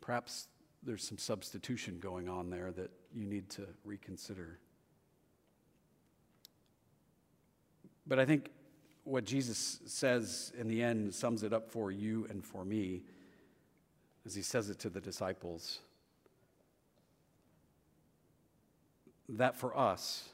Perhaps 0.00 0.48
there's 0.82 1.04
some 1.04 1.16
substitution 1.16 2.00
going 2.00 2.28
on 2.28 2.50
there 2.50 2.72
that 2.72 2.90
you 3.14 3.24
need 3.24 3.50
to 3.50 3.68
reconsider. 3.84 4.58
But 8.04 8.18
I 8.18 8.24
think 8.24 8.50
what 9.04 9.24
Jesus 9.24 9.78
says 9.86 10.52
in 10.58 10.66
the 10.66 10.82
end 10.82 11.14
sums 11.14 11.44
it 11.44 11.52
up 11.52 11.70
for 11.70 11.92
you 11.92 12.26
and 12.28 12.44
for 12.44 12.64
me 12.64 13.04
as 14.26 14.34
he 14.34 14.42
says 14.42 14.70
it 14.70 14.80
to 14.80 14.90
the 14.90 15.00
disciples. 15.00 15.78
That 19.28 19.54
for 19.54 19.78
us, 19.78 20.30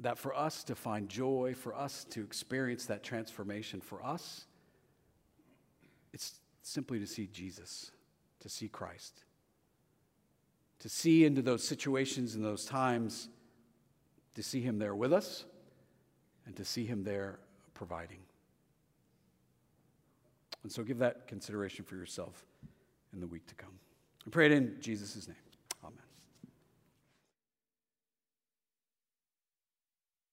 that 0.00 0.18
for 0.18 0.34
us 0.34 0.64
to 0.64 0.74
find 0.74 1.08
joy, 1.08 1.54
for 1.56 1.74
us 1.74 2.04
to 2.10 2.22
experience 2.22 2.86
that 2.86 3.02
transformation, 3.02 3.80
for 3.80 4.04
us, 4.04 4.46
it's 6.12 6.40
simply 6.62 6.98
to 6.98 7.06
see 7.06 7.28
Jesus, 7.32 7.90
to 8.40 8.48
see 8.48 8.68
Christ, 8.68 9.24
to 10.80 10.88
see 10.88 11.24
into 11.24 11.42
those 11.42 11.62
situations 11.62 12.34
and 12.34 12.44
those 12.44 12.64
times, 12.64 13.28
to 14.34 14.42
see 14.42 14.60
Him 14.60 14.78
there 14.78 14.94
with 14.94 15.12
us, 15.12 15.44
and 16.46 16.56
to 16.56 16.64
see 16.64 16.84
Him 16.84 17.04
there 17.04 17.38
providing. 17.74 18.18
And 20.62 20.72
so 20.72 20.82
give 20.82 20.98
that 20.98 21.28
consideration 21.28 21.84
for 21.84 21.94
yourself 21.94 22.44
in 23.12 23.20
the 23.20 23.26
week 23.26 23.46
to 23.46 23.54
come. 23.54 23.72
I 24.26 24.30
pray 24.30 24.46
it 24.46 24.52
in 24.52 24.76
Jesus' 24.80 25.28
name. 25.28 25.36